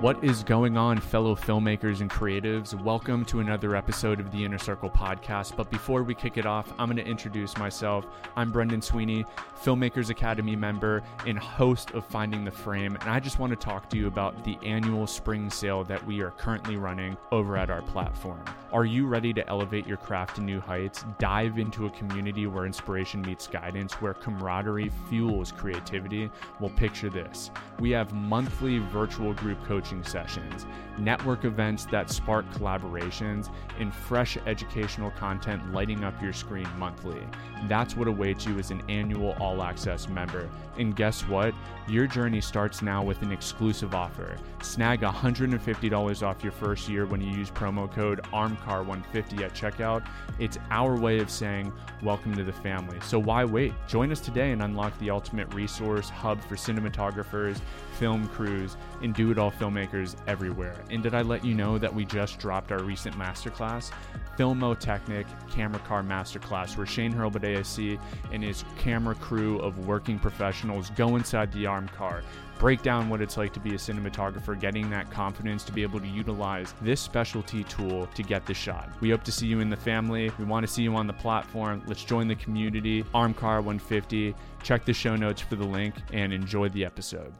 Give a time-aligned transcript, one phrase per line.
[0.00, 2.72] What is going on, fellow filmmakers and creatives?
[2.72, 5.56] Welcome to another episode of the Inner Circle podcast.
[5.56, 8.06] But before we kick it off, I'm going to introduce myself.
[8.36, 9.24] I'm Brendan Sweeney,
[9.60, 12.96] Filmmakers Academy member and host of Finding the Frame.
[13.00, 16.20] And I just want to talk to you about the annual spring sale that we
[16.20, 18.44] are currently running over at our platform.
[18.70, 21.04] Are you ready to elevate your craft to new heights?
[21.18, 26.30] Dive into a community where inspiration meets guidance, where camaraderie fuels creativity?
[26.60, 27.50] Well, picture this.
[27.80, 30.66] We have monthly virtual group coaching sessions,
[30.98, 37.20] network events that spark collaborations, and fresh educational content lighting up your screen monthly.
[37.66, 40.48] That's what awaits you as an annual all access member.
[40.78, 41.54] And guess what?
[41.88, 44.36] Your journey starts now with an exclusive offer.
[44.62, 50.06] Snag $150 off your first year when you use promo code ARMCAR150 at checkout.
[50.38, 52.98] It's our way of saying welcome to the family.
[53.02, 53.72] So why wait?
[53.88, 57.60] Join us today and unlock the ultimate resource hub for cinematographers,
[57.98, 60.76] film crews, and do it all filmmakers everywhere.
[60.90, 63.90] And did I let you know that we just dropped our recent masterclass,
[64.38, 67.98] Filmotechnic Camera Car Masterclass, where Shane Hurlbut ASC
[68.32, 72.22] and his camera crew of working professionals go inside the arm car,
[72.58, 76.00] break down what it's like to be a cinematographer, getting that confidence to be able
[76.00, 78.90] to utilize this specialty tool to get the shot.
[79.00, 80.30] We hope to see you in the family.
[80.38, 81.82] We want to see you on the platform.
[81.86, 83.02] Let's join the community.
[83.14, 84.34] Armcar 150.
[84.62, 87.32] Check the show notes for the link and enjoy the episode.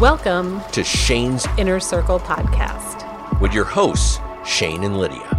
[0.00, 5.35] Welcome to Shane's Inner Circle Podcast with your hosts, Shane and Lydia.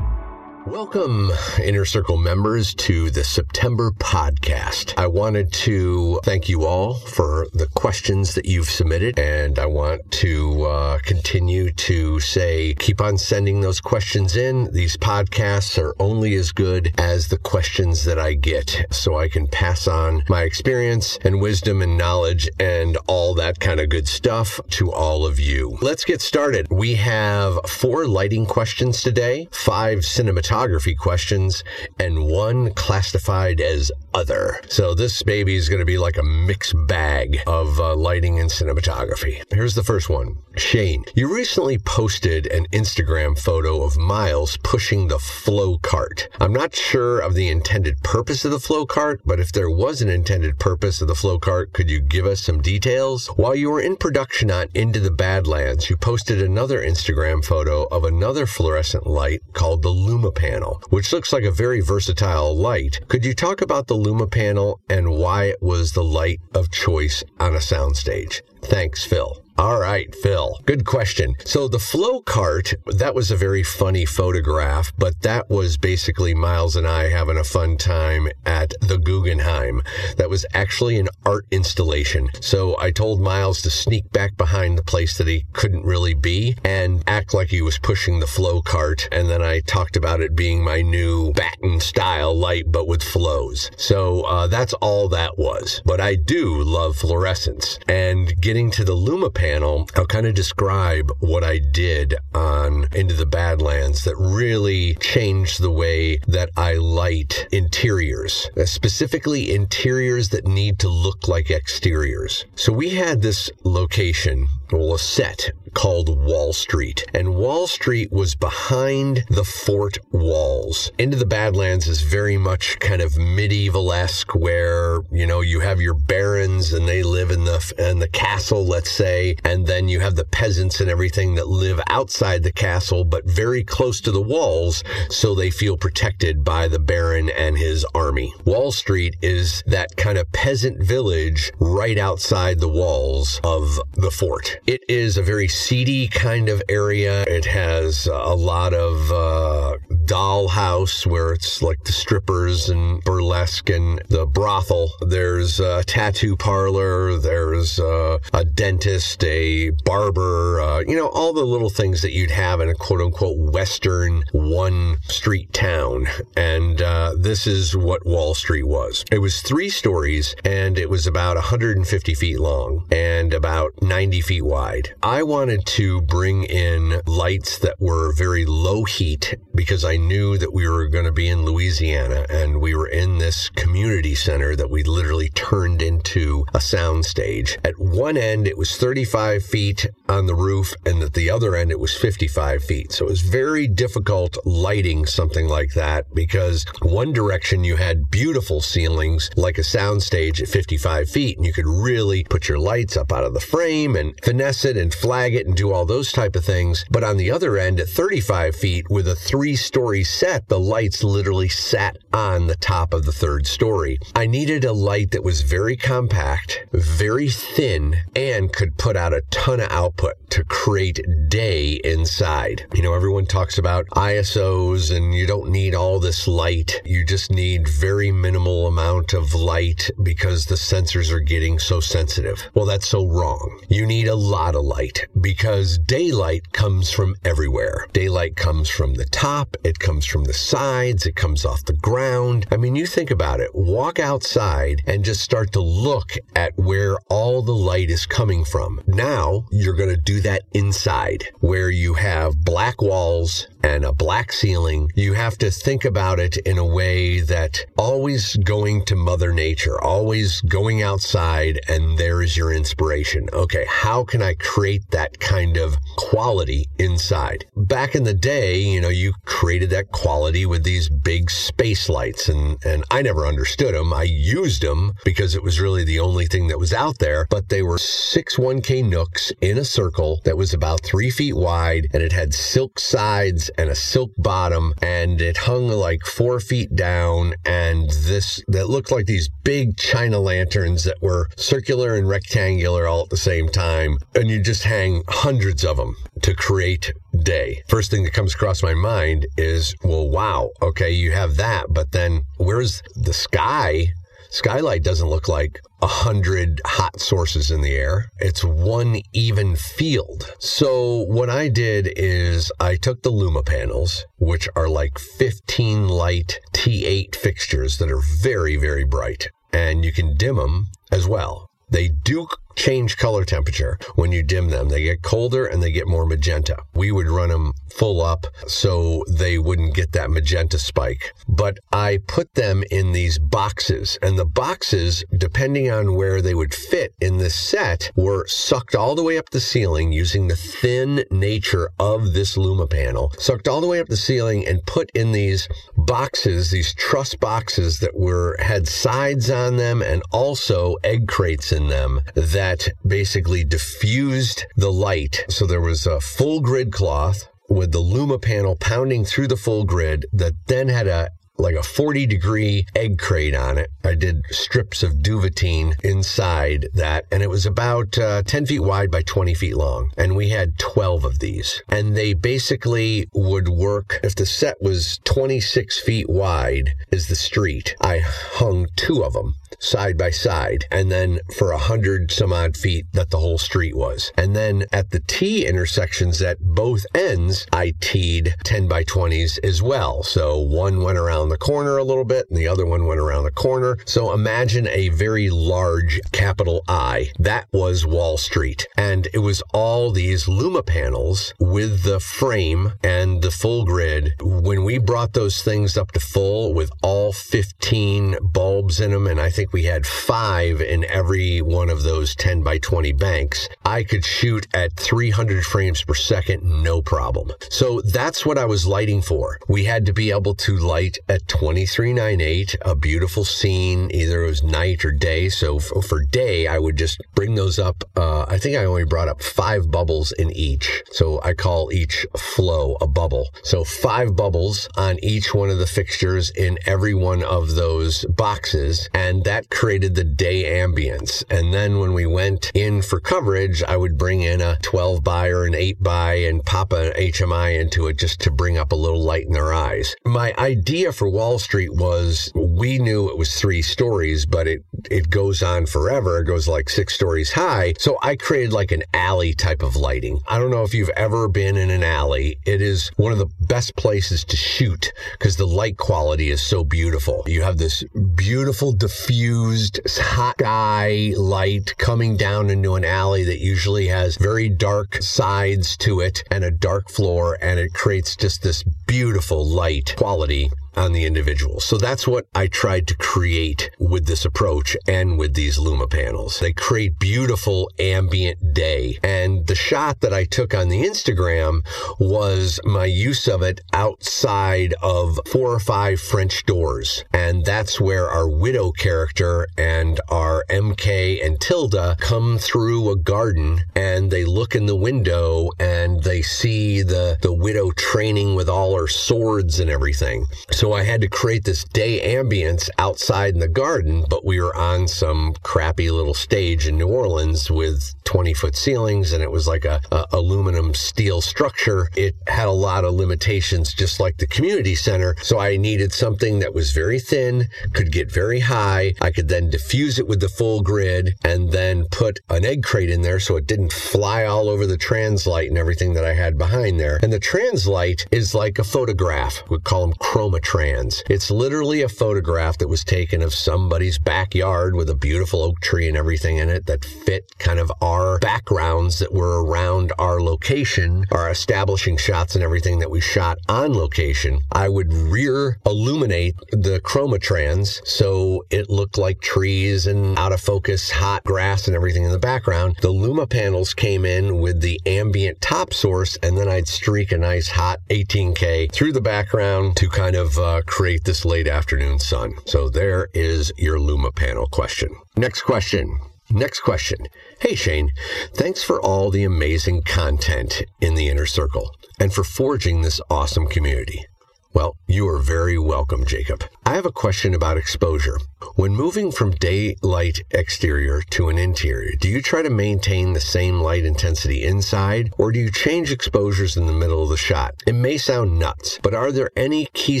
[0.70, 4.94] Welcome, Inner Circle members, to the September podcast.
[4.96, 10.08] I wanted to thank you all for the questions that you've submitted, and I want
[10.12, 14.72] to uh, continue to say keep on sending those questions in.
[14.72, 19.48] These podcasts are only as good as the questions that I get, so I can
[19.48, 24.60] pass on my experience and wisdom and knowledge and all that kind of good stuff
[24.70, 25.78] to all of you.
[25.82, 26.68] Let's get started.
[26.70, 31.64] We have four lighting questions today, five cinematography photography questions
[31.98, 34.60] and one classified as other.
[34.68, 38.50] So this baby is going to be like a mixed bag of uh, lighting and
[38.50, 39.42] cinematography.
[39.50, 40.36] Here's the first one.
[40.56, 46.28] Shane, you recently posted an Instagram photo of Miles pushing the flow cart.
[46.40, 50.02] I'm not sure of the intended purpose of the flow cart, but if there was
[50.02, 53.28] an intended purpose of the flow cart, could you give us some details?
[53.28, 58.04] While you were in production on Into the Badlands, you posted another Instagram photo of
[58.04, 63.00] another fluorescent light called the Luma panel, which looks like a very versatile light.
[63.08, 67.22] Could you talk about the Luma panel and why it was the light of choice
[67.38, 68.40] on a soundstage?
[68.62, 69.39] Thanks, Phil.
[69.60, 70.58] All right, Phil.
[70.64, 71.34] Good question.
[71.44, 76.76] So the flow cart, that was a very funny photograph, but that was basically Miles
[76.76, 79.82] and I having a fun time at the Guggenheim.
[80.16, 82.30] That was actually an art installation.
[82.40, 86.56] So I told Miles to sneak back behind the place that he couldn't really be
[86.64, 89.10] and act like he was pushing the flow cart.
[89.12, 93.70] And then I talked about it being my new batten style light, but with flows.
[93.76, 95.82] So uh, that's all that was.
[95.84, 101.10] But I do love fluorescence and getting to the Luma panel, I'll kind of describe
[101.18, 107.48] what I did on Into the Badlands that really changed the way that I light
[107.50, 112.44] interiors, uh, specifically interiors that need to look like exteriors.
[112.54, 117.04] So we had this location well, a set called Wall Street.
[117.14, 120.90] And Wall Street was behind the fort walls.
[120.98, 125.94] Into the Badlands is very much kind of medieval-esque where, you know, you have your
[125.94, 130.16] barons and they live in the, in the castle, let's say, and then you have
[130.16, 134.82] the peasants and everything that live outside the castle, but very close to the walls,
[135.08, 138.32] so they feel protected by the baron and his army.
[138.44, 144.58] Wall Street is that kind of peasant village right outside the walls of the fort.
[144.66, 147.22] It is a very seedy kind of area.
[147.22, 149.76] It has a lot of uh,
[150.10, 154.90] dollhouse where it's like the strippers and burlesque and the brothel.
[155.00, 157.16] There's a tattoo parlor.
[157.16, 162.32] There's a, a dentist, a barber, uh, you know, all the little things that you'd
[162.32, 166.08] have in a quote unquote Western one street town.
[166.36, 169.04] And uh, this is what Wall Street was.
[169.12, 174.44] It was three stories and it was about 150 feet long and about 90 feet
[174.44, 174.96] wide.
[175.04, 180.52] I wanted to bring in lights that were very low heat because I knew that
[180.52, 184.70] we were going to be in Louisiana and we were in this community center that
[184.70, 187.58] we literally turned into a sound stage.
[187.64, 191.70] At one end, it was 35 feet on the roof, and at the other end,
[191.70, 192.92] it was 55 feet.
[192.92, 198.60] So it was very difficult lighting something like that because one direction you had beautiful
[198.60, 202.96] ceilings like a sound stage at 55 feet, and you could really put your lights
[202.96, 206.12] up out of the frame and finesse it and flag it and do all those
[206.12, 206.84] type of things.
[206.90, 211.02] But on the other end, at 35 feet with a three story set, the lights
[211.02, 213.98] literally sat on the top of the third story.
[214.14, 219.22] I needed a light that was very compact, very thin, and could put out a
[219.30, 222.66] ton of output to create day inside.
[222.74, 226.80] You know, everyone talks about ISOs and you don't need all this light.
[226.84, 232.48] You just need very minimal amount of light because the sensors are getting so sensitive.
[232.54, 233.60] Well, that's so wrong.
[233.68, 237.86] You need a lot of light because daylight comes from everywhere.
[237.92, 242.44] Daylight comes from the top, it comes from the sides, it comes off the ground.
[242.50, 243.54] I mean, you think about it.
[243.54, 248.82] Walk outside and just start to look at where all the light is coming from.
[248.88, 254.32] Now you're going to do that inside where you have black walls and a black
[254.32, 254.90] ceiling.
[254.94, 259.80] You have to think about it in a way that always going to Mother Nature,
[259.80, 263.28] always going outside, and there is your inspiration.
[263.32, 267.44] Okay, how can I create that kind of quality inside?
[267.56, 272.28] Back in the day, you know, you created that quality with these big space lights,
[272.28, 273.92] and, and I never understood them.
[273.92, 277.48] I used them because it was really the only thing that was out there, but
[277.48, 282.02] they were six 1K Nooks in a circle that was about three feet wide, and
[282.02, 287.34] it had silk sides and a silk bottom and it hung like four feet down
[287.44, 293.02] and this that looked like these big china lanterns that were circular and rectangular all
[293.02, 296.92] at the same time and you just hang hundreds of them to create
[297.22, 297.62] day.
[297.68, 301.92] First thing that comes across my mind is well wow okay you have that but
[301.92, 303.92] then where's the sky
[304.32, 308.12] Skylight doesn't look like a hundred hot sources in the air.
[308.20, 310.34] It's one even field.
[310.38, 316.38] So what I did is I took the Luma panels, which are like 15 light
[316.54, 319.30] T8 fixtures that are very, very bright.
[319.52, 321.50] And you can dim them as well.
[321.68, 324.68] They do change color temperature when you dim them.
[324.68, 326.58] They get colder and they get more magenta.
[326.74, 331.12] We would run them full up so they wouldn't get that magenta spike.
[331.28, 336.54] But I put them in these boxes, and the boxes, depending on where they would
[336.54, 341.04] fit in the set, were sucked all the way up the ceiling using the thin
[341.10, 345.12] nature of this Luma panel, sucked all the way up the ceiling and put in
[345.12, 351.52] these boxes, these truss boxes that were had sides on them and also egg crates
[351.52, 355.26] in them that that basically diffused the light.
[355.28, 359.64] So there was a full grid cloth with the Luma panel pounding through the full
[359.64, 361.10] grid that then had a
[361.40, 363.70] like a 40 degree egg crate on it.
[363.84, 368.90] I did strips of duvetine inside that, and it was about uh, 10 feet wide
[368.90, 369.90] by 20 feet long.
[369.96, 371.62] And we had 12 of these.
[371.68, 377.74] And they basically would work if the set was 26 feet wide, is the street.
[377.80, 382.56] I hung two of them side by side, and then for a hundred some odd
[382.56, 384.12] feet that the whole street was.
[384.16, 389.62] And then at the T intersections at both ends, I teed 10 by 20s as
[389.62, 390.02] well.
[390.02, 393.24] So one went around the corner a little bit and the other one went around
[393.24, 393.78] the corner.
[393.86, 397.10] So imagine a very large capital I.
[397.18, 398.66] That was Wall Street.
[398.76, 404.12] And it was all these Luma panels with the frame and the full grid.
[404.20, 409.20] When we brought those things up to full with all 15 bulbs in them, and
[409.20, 413.84] I think we had five in every one of those 10 by 20 banks, I
[413.84, 417.32] could shoot at 300 frames per second, no problem.
[417.50, 419.38] So that's what I was lighting for.
[419.48, 423.90] We had to be able to light at at 2398, a beautiful scene.
[423.92, 425.28] Either it was night or day.
[425.28, 427.84] So f- for day, I would just bring those up.
[427.96, 430.82] Uh, I think I only brought up five bubbles in each.
[430.90, 433.28] So I call each flow a bubble.
[433.42, 438.88] So five bubbles on each one of the fixtures in every one of those boxes.
[438.94, 441.24] And that created the day ambience.
[441.30, 445.28] And then when we went in for coverage, I would bring in a 12 by
[445.28, 448.76] or an 8 by and pop an HMI into it just to bring up a
[448.76, 449.94] little light in their eyes.
[450.04, 455.08] My idea for Wall Street was we knew it was three stories, but it, it
[455.08, 456.18] goes on forever.
[456.18, 457.72] It goes like six stories high.
[457.78, 460.20] So I created like an alley type of lighting.
[460.28, 462.36] I don't know if you've ever been in an alley.
[462.44, 466.64] It is one of the best places to shoot because the light quality is so
[466.64, 467.22] beautiful.
[467.26, 467.82] You have this
[468.14, 474.96] beautiful diffused hot sky light coming down into an alley that usually has very dark
[475.00, 480.50] sides to it and a dark floor and it creates just this beautiful light quality
[480.76, 481.60] on the individual.
[481.60, 486.38] So that's what I tried to create with this approach and with these Luma panels.
[486.38, 488.98] They create beautiful ambient day.
[489.02, 491.64] And the shot that I took on the Instagram
[491.98, 497.04] was my use of it outside of four or five French doors.
[497.12, 503.60] And that's where our widow character and our MK and Tilda come through a garden
[503.74, 508.76] and they look in the window and they see the, the widow training with all
[508.76, 510.26] her swords and everything.
[510.60, 514.54] So I had to create this day ambience outside in the garden, but we were
[514.54, 519.48] on some crappy little stage in New Orleans with 20 foot ceilings and it was
[519.48, 521.88] like a, a, aluminum steel structure.
[521.96, 525.14] It had a lot of limitations, just like the community center.
[525.22, 528.92] So I needed something that was very thin, could get very high.
[529.00, 532.90] I could then diffuse it with the full grid and then put an egg crate
[532.90, 536.36] in there so it didn't fly all over the translight and everything that I had
[536.36, 536.98] behind there.
[537.02, 539.42] And the translight is like a photograph.
[539.48, 541.04] We call them chroma trans.
[541.08, 545.86] It's literally a photograph that was taken of somebody's backyard with a beautiful oak tree
[545.86, 551.04] and everything in it that fit kind of our backgrounds that were around our location,
[551.12, 554.40] our establishing shots and everything that we shot on location.
[554.50, 560.40] I would rear illuminate the chroma trans so it looked like trees and out of
[560.40, 562.74] focus hot grass and everything in the background.
[562.80, 567.18] The Luma panels came in with the ambient top source and then I'd streak a
[567.18, 572.34] nice hot 18K through the background to kind of uh, create this late afternoon sun.
[572.46, 574.94] So there is your Luma panel question.
[575.16, 575.98] Next question.
[576.30, 577.08] Next question.
[577.40, 577.90] Hey Shane,
[578.34, 583.48] thanks for all the amazing content in the inner circle and for forging this awesome
[583.48, 584.06] community.
[584.52, 586.42] Well, you are very welcome, Jacob.
[586.66, 588.18] I have a question about exposure.
[588.56, 593.60] When moving from daylight exterior to an interior, do you try to maintain the same
[593.60, 597.54] light intensity inside, or do you change exposures in the middle of the shot?
[597.64, 600.00] It may sound nuts, but are there any key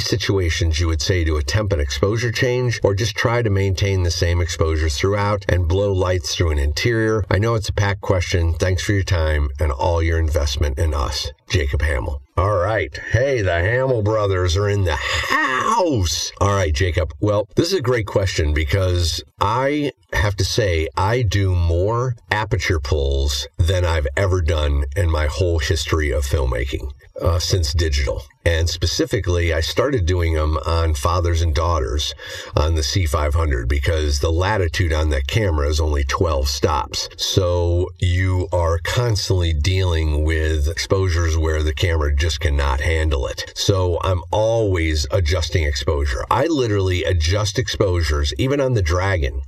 [0.00, 4.10] situations you would say to attempt an exposure change, or just try to maintain the
[4.10, 7.24] same exposures throughout and blow lights through an interior?
[7.30, 8.54] I know it's a packed question.
[8.54, 11.30] Thanks for your time and all your investment in us.
[11.48, 12.20] Jacob Hamill.
[12.40, 12.98] All right.
[13.10, 16.32] Hey, the Hamill brothers are in the house.
[16.40, 17.12] All right, Jacob.
[17.20, 22.80] Well, this is a great question because I have to say I do more aperture
[22.80, 28.22] pulls than I've ever done in my whole history of filmmaking uh, since digital.
[28.44, 32.14] And specifically, I started doing them on fathers and daughters
[32.56, 37.08] on the C500 because the latitude on that camera is only 12 stops.
[37.16, 43.52] So you are constantly dealing with exposures where the camera just cannot handle it.
[43.54, 46.24] So I'm always adjusting exposure.
[46.30, 49.42] I literally adjust exposures, even on the Dragon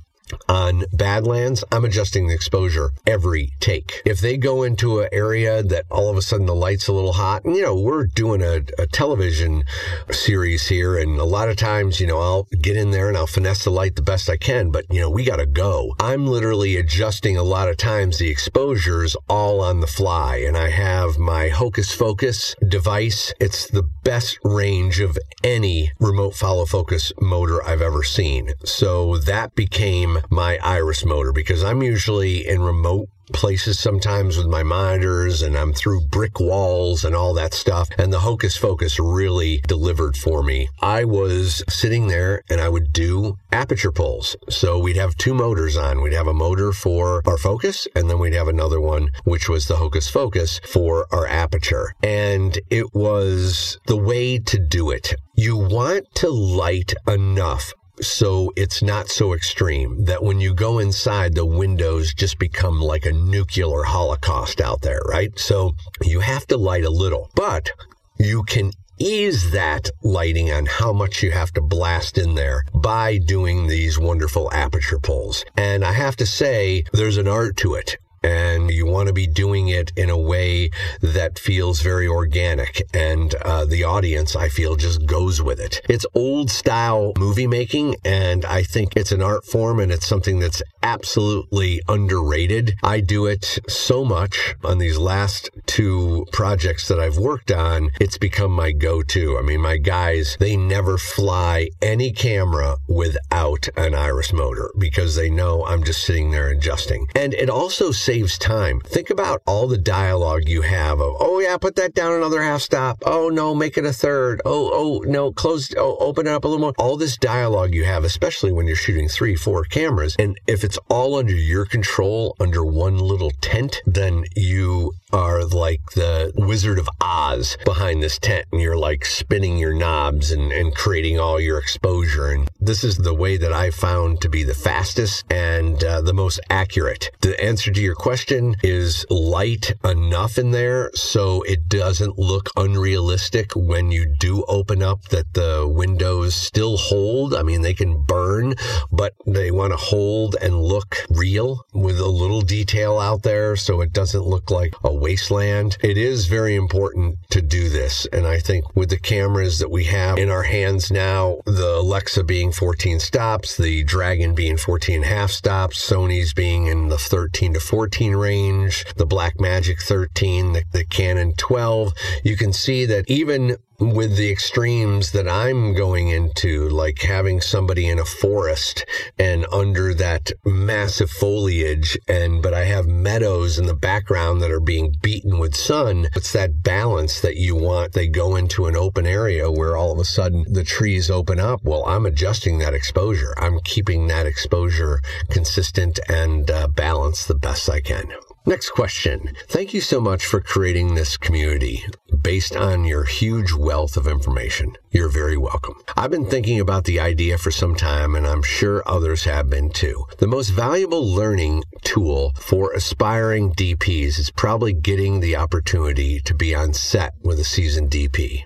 [0.47, 4.01] on Badlands, I'm adjusting the exposure every take.
[4.05, 7.13] If they go into an area that all of a sudden the light's a little
[7.13, 9.63] hot, and you know, we're doing a, a, television
[10.11, 13.27] series here, and a lot of times, you know, I'll get in there and I'll
[13.27, 15.95] finesse the light the best I can, but you know, we gotta go.
[15.99, 20.69] I'm literally adjusting a lot of times the exposures all on the fly, and I
[20.69, 23.33] have my Hocus Focus device.
[23.39, 28.51] It's the best range of any remote follow focus motor I've ever seen.
[28.63, 34.63] So that became my iris motor because I'm usually in remote places sometimes with my
[34.63, 37.87] monitors and I'm through brick walls and all that stuff.
[37.97, 40.69] And the Hocus Focus really delivered for me.
[40.81, 44.35] I was sitting there and I would do aperture pulls.
[44.49, 46.01] So we'd have two motors on.
[46.01, 49.67] We'd have a motor for our focus and then we'd have another one, which was
[49.67, 51.93] the Hocus Focus for our aperture.
[52.03, 55.15] And it was the way to do it.
[55.35, 61.35] You want to light enough so it's not so extreme that when you go inside,
[61.35, 65.37] the windows just become like a nuclear holocaust out there, right?
[65.37, 67.71] So you have to light a little, but
[68.17, 73.17] you can ease that lighting on how much you have to blast in there by
[73.17, 75.43] doing these wonderful aperture pulls.
[75.57, 79.27] And I have to say, there's an art to it and you want to be
[79.27, 80.69] doing it in a way
[81.01, 82.81] that feels very organic.
[82.93, 85.81] And uh, the audience, I feel, just goes with it.
[85.89, 90.39] It's old style movie making, and I think it's an art form and it's something
[90.39, 92.75] that's absolutely underrated.
[92.83, 97.89] I do it so much on these last two projects that I've worked on.
[97.99, 99.37] It's become my go to.
[99.37, 105.29] I mean, my guys, they never fly any camera without an iris motor because they
[105.29, 107.07] know I'm just sitting there adjusting.
[107.15, 108.79] And it also saves time.
[108.81, 112.61] Think about all the dialogue you have of, oh yeah, put that down another half
[112.61, 113.01] stop.
[113.05, 114.41] Oh no, make it a third.
[114.45, 116.73] Oh, oh no, close, oh, open it up a little more.
[116.77, 120.15] All this dialogue you have, especially when you're shooting three, four cameras.
[120.19, 125.81] And if it's all under your control, under one little tent, then you are like
[125.91, 130.75] the Wizard of Oz behind this tent and you're like spinning your knobs and, and
[130.75, 132.31] creating all your exposure.
[132.31, 136.13] And this is the way that I found to be the fastest and uh, the
[136.13, 137.11] most accurate.
[137.21, 143.53] The answer to your question is light enough in there so it doesn't look unrealistic
[143.55, 147.33] when you do open up that the windows still hold.
[147.33, 148.55] I mean, they can burn,
[148.91, 153.79] but they want to hold and look real with a little detail out there so
[153.79, 155.77] it doesn't look like a wasteland.
[155.81, 158.05] It is very important to do this.
[158.11, 162.25] And I think with the cameras that we have in our hands now, the Alexa
[162.25, 166.97] being 14 stops, the Dragon being 14 and a half stops, Sony's being in the
[166.97, 173.09] 13 to 14 range, the Blackmagic 13, the, the Canon 12, you can see that
[173.09, 178.85] even with the extremes that I'm going into, like having somebody in a forest
[179.17, 184.59] and under that massive foliage, and but I have meadows in the background that are
[184.59, 186.07] being beaten with sun.
[186.15, 187.93] It's that balance that you want.
[187.93, 191.61] They go into an open area where all of a sudden the trees open up.
[191.63, 193.33] Well, I'm adjusting that exposure.
[193.37, 194.99] I'm keeping that exposure
[195.29, 198.13] consistent and uh, balanced the best I can.
[198.45, 199.31] Next question.
[199.47, 201.81] Thank you so much for creating this community
[202.21, 204.75] based on your huge wealth of information.
[204.91, 205.75] You're very welcome.
[205.95, 209.69] I've been thinking about the idea for some time, and I'm sure others have been
[209.69, 210.07] too.
[210.17, 216.53] The most valuable learning tool for aspiring DPs is probably getting the opportunity to be
[216.53, 218.43] on set with a seasoned DP.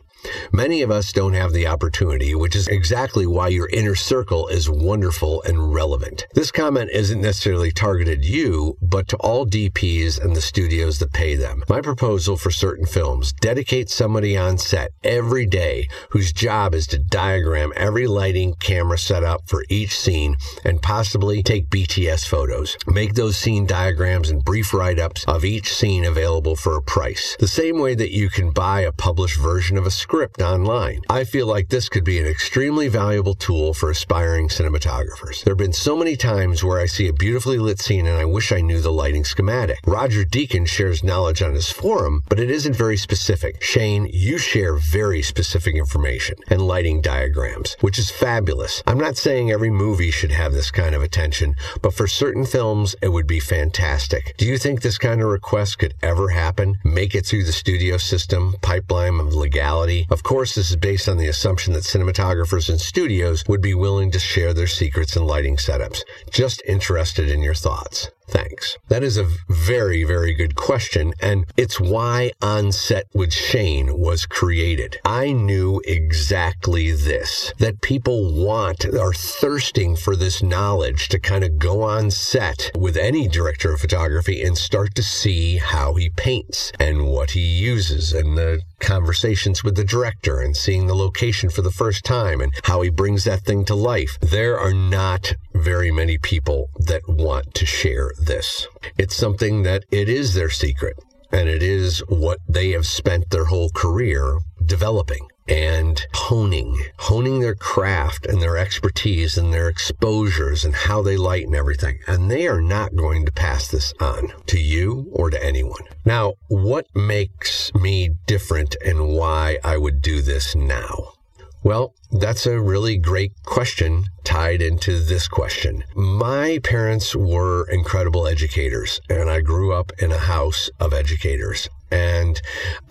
[0.52, 4.70] Many of us don't have the opportunity, which is exactly why your inner circle is
[4.70, 6.28] wonderful and relevant.
[6.34, 11.36] This comment isn't necessarily targeted you, but to all DPs and the studios that pay
[11.36, 11.64] them.
[11.70, 17.00] My proposal for certain films dedicate somebody on set every day whose job is to
[17.00, 22.76] diagram every lighting camera setup for each scene and possibly take BTS photos.
[22.88, 27.36] Make those scene diagrams and brief write-ups of each scene available for a price.
[27.40, 31.00] The same way that you can buy a published version of a script script online.
[31.12, 35.44] I feel like this could be an extremely valuable tool for aspiring cinematographers.
[35.44, 38.26] There have been so many times where I see a beautifully lit scene and I
[38.26, 39.78] wish I knew the lighting schematic.
[39.86, 43.62] Roger Deakins shares knowledge on his forum, but it isn't very specific.
[43.62, 48.82] Shane, you share very specific information and lighting diagrams, which is fabulous.
[48.88, 52.96] I'm not saying every movie should have this kind of attention, but for certain films,
[53.04, 54.34] it would be fantastic.
[54.38, 56.80] Do you think this kind of request could ever happen?
[56.84, 61.18] Make it through the studio system, pipeline of legality, of course, this is based on
[61.18, 65.58] the assumption that cinematographers and studios would be willing to share their secrets and lighting
[65.58, 66.02] setups.
[66.32, 68.10] Just interested in your thoughts.
[68.28, 68.78] Thanks.
[68.90, 71.14] That is a very, very good question.
[71.22, 74.98] And it's why On Set with Shane was created.
[75.06, 81.58] I knew exactly this that people want, are thirsting for this knowledge to kind of
[81.58, 86.72] go on set with any director of photography and start to see how he paints
[86.80, 91.62] and what he uses and the conversations with the director and seeing the location for
[91.62, 94.18] the first time and how he brings that thing to life.
[94.20, 98.68] There are not very many people that want to share this.
[98.98, 100.98] It's something that it is their secret
[101.32, 107.56] and it is what they have spent their whole career developing and honing, honing their
[107.56, 112.00] craft and their expertise and their exposures and how they light and everything.
[112.06, 115.84] And they are not going to pass this on to you or to anyone.
[116.06, 121.14] Now, what makes me different and why I would do this now?
[121.64, 125.84] Well, that's a really great question tied into this question.
[125.96, 131.68] My parents were incredible educators, and I grew up in a house of educators.
[131.92, 132.42] And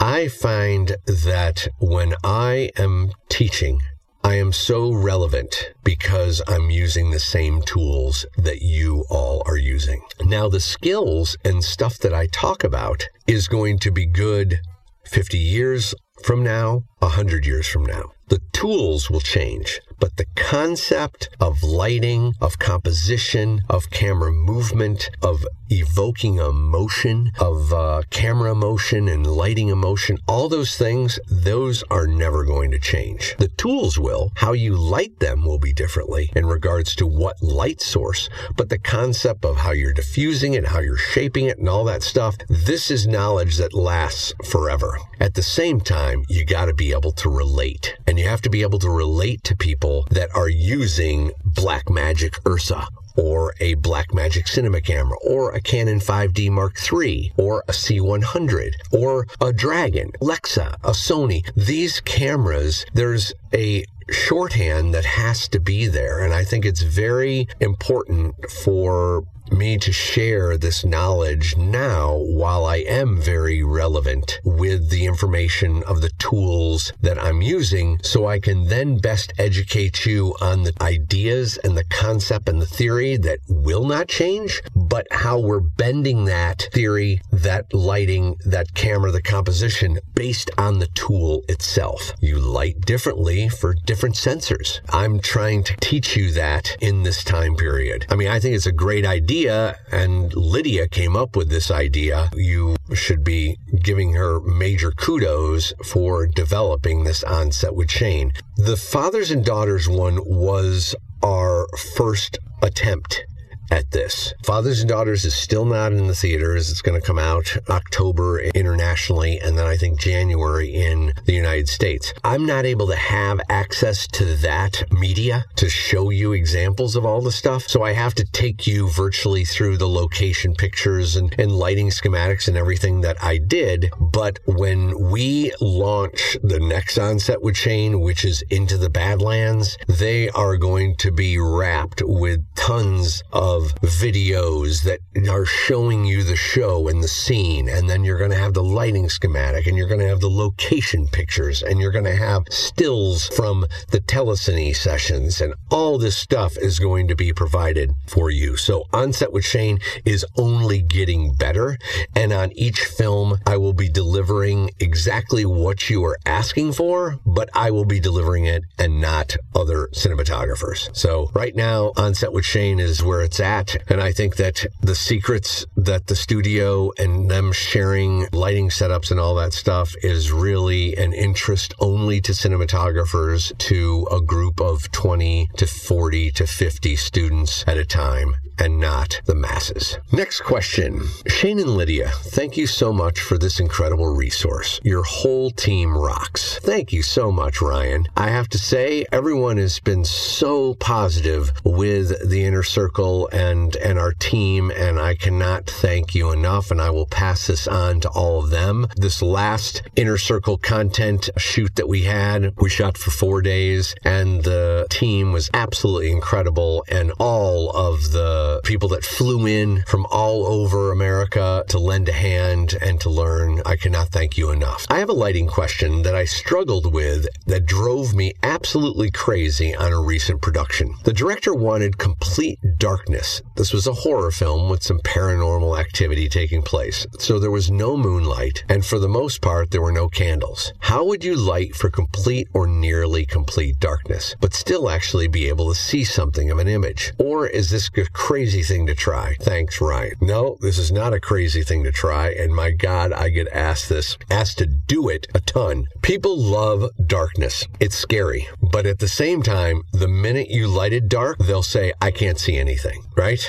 [0.00, 3.80] I find that when I am teaching,
[4.24, 10.02] I am so relevant because I'm using the same tools that you all are using.
[10.20, 14.58] Now, the skills and stuff that I talk about is going to be good
[15.04, 18.10] 50 years from now, 100 years from now.
[18.28, 25.44] The tools will change, but the concept of lighting, of composition, of camera movement, of
[25.68, 32.44] evoking emotion, of uh, camera motion and lighting emotion, all those things, those are never
[32.44, 33.34] going to change.
[33.38, 34.30] The tools will.
[34.36, 38.78] How you light them will be differently in regards to what light source, but the
[38.78, 42.90] concept of how you're diffusing it, how you're shaping it, and all that stuff, this
[42.90, 44.98] is knowledge that lasts forever.
[45.18, 48.50] At the same time, you got to be able to relate, and you have to
[48.50, 54.80] be able to relate to people that are using Blackmagic Ursa or a Blackmagic cinema
[54.80, 60.90] camera, or a Canon 5D Mark III, or a C100, or a Dragon, Alexa, a
[60.90, 61.48] Sony.
[61.56, 66.22] These cameras, there's a shorthand that has to be there.
[66.22, 72.76] And I think it's very important for me to share this knowledge now while I
[72.76, 78.68] am very relevant with the information of the tools that I'm using so I can
[78.68, 83.84] then best educate you on the ideas and the concept and the theory that will
[83.84, 90.50] not change, but how we're bending that theory, that lighting, that camera, the composition based
[90.58, 92.12] on the tool itself.
[92.20, 94.80] You light differently for different sensors.
[94.90, 98.06] I'm trying to teach you that in this time period.
[98.08, 102.30] I mean, I think it's a great idea and Lydia came up with this idea.
[102.34, 108.32] You should be giving her major kudos for developing this onset with Shane.
[108.56, 113.26] The fathers and daughters one was our first attempt
[113.70, 114.34] at this.
[114.44, 116.70] Fathers and Daughters is still not in the theaters.
[116.70, 121.68] It's going to come out October internationally and then I think January in the United
[121.68, 122.12] States.
[122.24, 127.20] I'm not able to have access to that media to show you examples of all
[127.20, 127.64] the stuff.
[127.68, 132.48] So I have to take you virtually through the location pictures and, and lighting schematics
[132.48, 133.90] and everything that I did.
[134.00, 140.28] But when we launch the next onset with Shane, which is Into the Badlands, they
[140.30, 146.36] are going to be wrapped with tons of of videos that are showing you the
[146.36, 147.68] show and the scene.
[147.68, 150.30] And then you're going to have the lighting schematic and you're going to have the
[150.30, 155.40] location pictures and you're going to have stills from the telecine sessions.
[155.40, 158.56] And all this stuff is going to be provided for you.
[158.56, 161.78] So Onset with Shane is only getting better.
[162.14, 167.48] And on each film, I will be delivering exactly what you are asking for, but
[167.54, 170.94] I will be delivering it and not other cinematographers.
[170.94, 173.76] So right now, Onset with Shane is where it's at that.
[173.88, 179.20] And I think that the secrets that the studio and them sharing lighting setups and
[179.20, 185.48] all that stuff is really an interest only to cinematographers to a group of 20
[185.56, 189.98] to 40 to 50 students at a time and not the masses.
[190.12, 191.02] Next question.
[191.26, 194.80] Shane and Lydia, thank you so much for this incredible resource.
[194.84, 196.58] Your whole team rocks.
[196.60, 198.06] Thank you so much, Ryan.
[198.16, 203.98] I have to say, everyone has been so positive with the inner circle and, and
[203.98, 206.70] our team, and I cannot thank you enough.
[206.70, 208.88] And I will pass this on to all of them.
[208.96, 214.44] This last inner circle content shoot that we had, we shot for four days, and
[214.44, 216.84] the team was absolutely incredible.
[216.88, 222.08] And all of the Uh, people that flew in from all over America to lend
[222.08, 223.60] a hand and to learn.
[223.66, 224.86] I cannot thank you enough.
[224.88, 229.92] I have a lighting question that I struggled with that drove me absolutely crazy on
[229.92, 230.94] a recent production.
[231.02, 233.42] The director wanted complete darkness.
[233.56, 237.04] This was a horror film with some paranormal activity taking place.
[237.18, 240.72] So there was no moonlight, and for the most part, there were no candles.
[240.78, 245.68] How would you light for complete or nearly complete darkness, but still actually be able
[245.68, 247.12] to see something of an image?
[247.18, 248.35] Or is this crazy?
[248.36, 249.34] Crazy thing to try.
[249.40, 250.12] Thanks, Ryan.
[250.20, 252.28] No, this is not a crazy thing to try.
[252.28, 255.86] And my God, I get asked this, asked to do it a ton.
[256.02, 257.66] People love darkness.
[257.80, 258.46] It's scary.
[258.60, 262.38] But at the same time, the minute you light it dark, they'll say, I can't
[262.38, 263.40] see anything, right?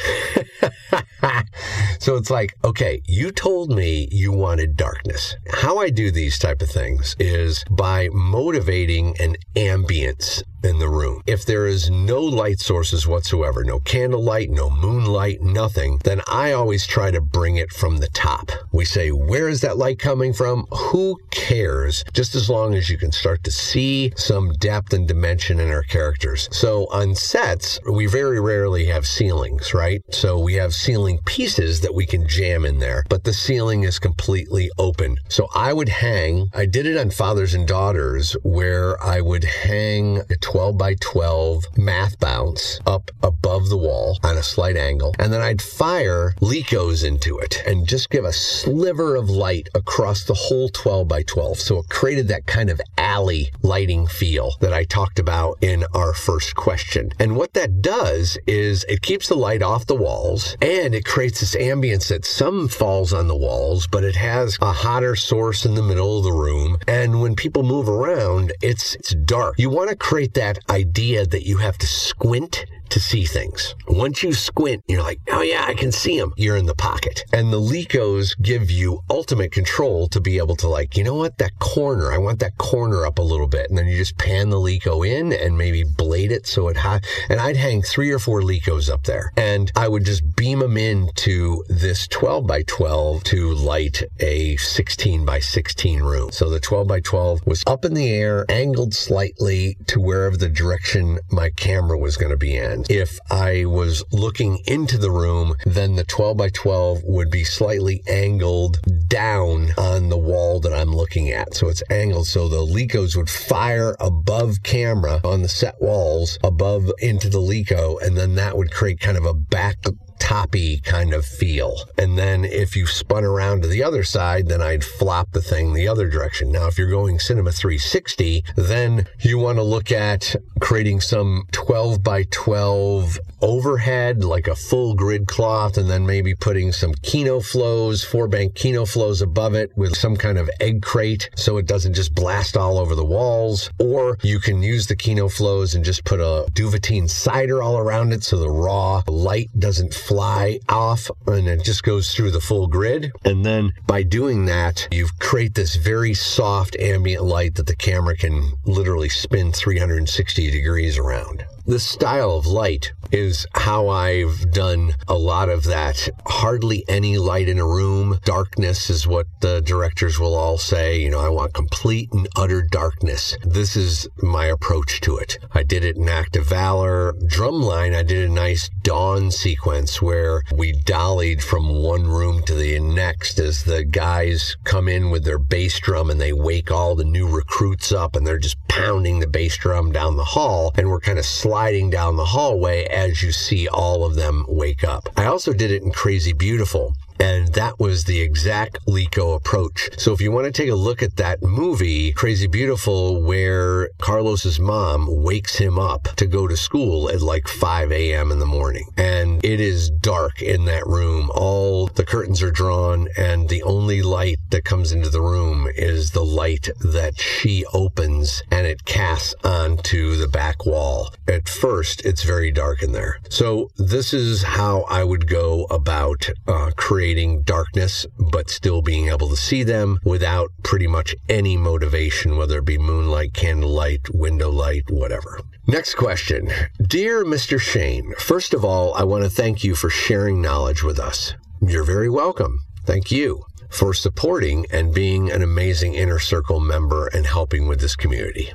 [2.00, 5.36] so it's like, okay, you told me you wanted darkness.
[5.52, 11.22] How I do these type of things is by motivating an ambience in the room.
[11.26, 16.86] If there is no light sources whatsoever, no candlelight, no moonlight, nothing, then I always
[16.86, 18.52] try to bring it from the top.
[18.72, 20.66] We say, where is that light coming from?
[20.72, 22.04] Who cares?
[22.14, 25.84] Just as long as you can start to see some depth and dimension in our
[25.84, 26.50] characters.
[26.52, 30.02] So on sets, we very rarely have ceilings, right?
[30.10, 30.74] So we have
[31.08, 35.18] ceiling pieces that we can jam in there, but the ceiling is completely open.
[35.30, 40.18] So I would hang, I did it on Fathers and Daughters where I would hang
[40.30, 45.16] a 12 by 12 math bounce up above the wall on a slight angle.
[45.18, 50.26] And then I'd fire Lecos into it and just give a sliver of light across
[50.26, 51.58] the whole 12 by 12.
[51.60, 56.14] So it created that kind of alley lighting feel that I talked about in our
[56.14, 57.12] first question.
[57.18, 61.42] And what that does is it keeps the light off the walls and it creates
[61.42, 65.76] this ambience that some falls on the walls, but it has a hotter source in
[65.76, 66.80] the middle of the room.
[66.88, 69.60] And when people move around, it's, it's dark.
[69.60, 73.76] You want to create that idea that you have to squint to see things.
[73.88, 76.34] Once you squint, you're like, oh yeah, I can see them.
[76.38, 77.24] You're in the pocket.
[77.34, 81.38] And the Lecos give you ultimate control to be able to like, you know what,
[81.38, 83.70] that corner, I want that corner up a little bit.
[83.70, 87.02] And then you just pan the Leco in and maybe blade it so it high.
[87.30, 90.78] And I'd hang three or four Lecos up there and I would just beam them
[90.78, 96.32] into this 12 by 12 to light a 16 by 16 room.
[96.32, 100.50] So the 12 by 12 was up in the air, angled slightly to wherever the
[100.50, 102.77] direction my camera was going to be in.
[102.90, 108.04] If I was looking into the room, then the 12 by 12 would be slightly
[108.08, 111.54] angled down on the wall that I'm looking at.
[111.54, 116.92] So it's angled so the Lecos would fire above camera on the set walls above
[117.00, 119.78] into the Leco, and then that would create kind of a back
[120.20, 121.76] toppy kind of feel.
[121.98, 125.74] And then if you spun around to the other side, then I'd flop the thing
[125.74, 126.52] the other direction.
[126.52, 132.04] Now, if you're going Cinema 360, then you want to look at creating some 12
[132.04, 138.04] by 12 overhead, like a full grid cloth, and then maybe putting some Kino flows,
[138.04, 141.94] four bank Kino flows above it with some kind of egg crate so it doesn't
[141.94, 143.70] just blast all over the walls.
[143.80, 148.14] Or you can use the Kino flows and just put a Duvetine sider all around
[148.14, 152.68] it so the raw light doesn't fly off and it just goes through the full
[152.68, 153.12] grid.
[153.24, 158.16] And then by doing that, you create this very soft ambient light that the camera
[158.16, 161.46] can literally spin 360 degrees around.
[161.68, 166.08] This style of light is how I've done a lot of that.
[166.26, 168.20] Hardly any light in a room.
[168.24, 170.98] Darkness is what the directors will all say.
[171.02, 173.36] You know, I want complete and utter darkness.
[173.44, 175.40] This is my approach to it.
[175.54, 177.12] I did it in Act of Valor.
[177.26, 182.80] Drumline, I did a nice dawn sequence where we dollied from one room to the
[182.80, 187.04] next as the guys come in with their bass drum and they wake all the
[187.04, 191.02] new recruits up and they're just pounding the bass drum down the hall and we're
[191.02, 191.57] kind of sliding
[191.90, 195.10] down the hallway as you see all of them wake up.
[195.18, 196.94] I also did it in Crazy Beautiful.
[197.20, 199.90] And that was the exact Leco approach.
[199.98, 204.60] So if you want to take a look at that movie, Crazy Beautiful, where Carlos's
[204.60, 208.32] mom wakes him up to go to school at like 5 a.m.
[208.32, 208.88] in the morning.
[208.98, 211.32] And it is dark in that room.
[211.34, 216.12] All the curtains are drawn and the only light that comes into the room is
[216.12, 221.14] the light that she opens and it casts onto the back wall.
[221.28, 223.20] At first, it's very dark in there.
[223.30, 229.08] So this is how I would go about uh, creating creating darkness, but still being
[229.08, 234.52] able to see them without pretty much any motivation, whether it be moonlight, candlelight, window
[234.52, 235.40] light, whatever.
[235.68, 236.50] Next question.
[236.86, 237.62] Dear Mr.
[237.62, 241.34] Shane, first of all, I want to thank you for sharing knowledge with us.
[241.62, 242.60] You're very welcome.
[242.84, 247.96] Thank you for supporting and being an amazing inner circle member and helping with this
[247.96, 248.52] community.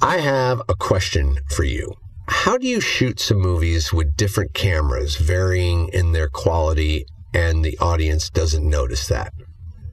[0.00, 1.96] I have a question for you.
[2.28, 7.76] How do you shoot some movies with different cameras varying in their quality and the
[7.78, 9.32] audience doesn't notice that.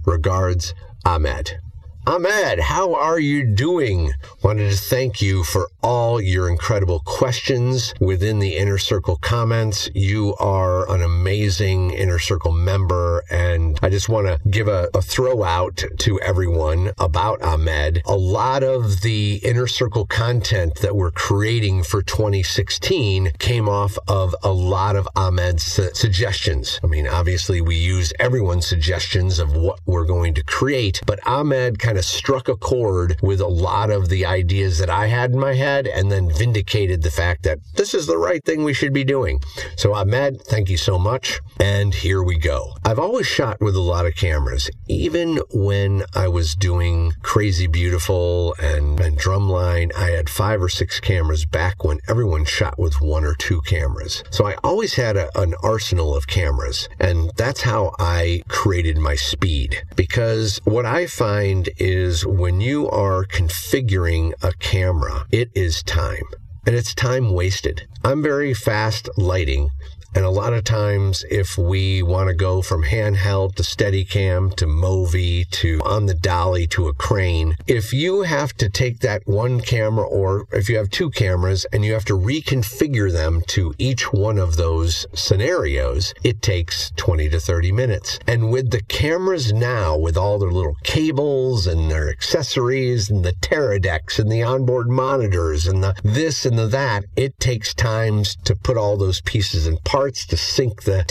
[0.06, 0.73] Regards,
[1.04, 1.60] Ahmed.
[2.08, 4.12] Ahmed, how are you doing?
[4.44, 9.88] Wanted to thank you for all your incredible questions within the Inner Circle comments.
[9.94, 15.02] You are an amazing Inner Circle member, and I just want to give a, a
[15.04, 18.02] throw out to everyone about Ahmed.
[18.08, 24.36] A lot of the Inner Circle content that we're creating for 2016 came off of
[24.42, 26.80] a lot of Ahmed's su- suggestions.
[26.84, 31.78] I mean, obviously, we use everyone's suggestions of what we're going to create, but Ahmed
[31.91, 35.39] kind of struck a chord with a lot of the ideas that I had in
[35.39, 38.93] my head and then vindicated the fact that this is the right thing we should
[38.93, 39.41] be doing.
[39.75, 41.41] So, Ahmed, thank you so much.
[41.60, 42.77] And here we go.
[42.86, 48.56] I've always shot with a lot of cameras, even when I was doing Crazy Beautiful
[48.58, 49.93] and, and Drumline.
[49.93, 54.23] I had five or six cameras back when everyone shot with one or two cameras.
[54.30, 59.15] So, I always had a, an arsenal of cameras, and that's how I created my
[59.15, 59.84] speed.
[59.97, 66.24] Because what I find is when you are configuring a camera, it is time
[66.67, 67.88] and it's time wasted.
[68.04, 69.72] I'm very fast lighting.
[70.13, 74.65] And a lot of times, if we want to go from handheld to Steadicam to
[74.65, 79.62] Movi to on the dolly to a crane, if you have to take that one
[79.62, 84.12] camera or if you have two cameras and you have to reconfigure them to each
[84.12, 88.19] one of those scenarios, it takes 20 to 30 minutes.
[88.28, 93.34] And with the cameras now, with all their little cables and their accessories and the
[93.34, 98.58] Teradeks and the onboard monitors and the this and the that, it takes times to
[98.58, 101.04] put all those pieces and parts to sync the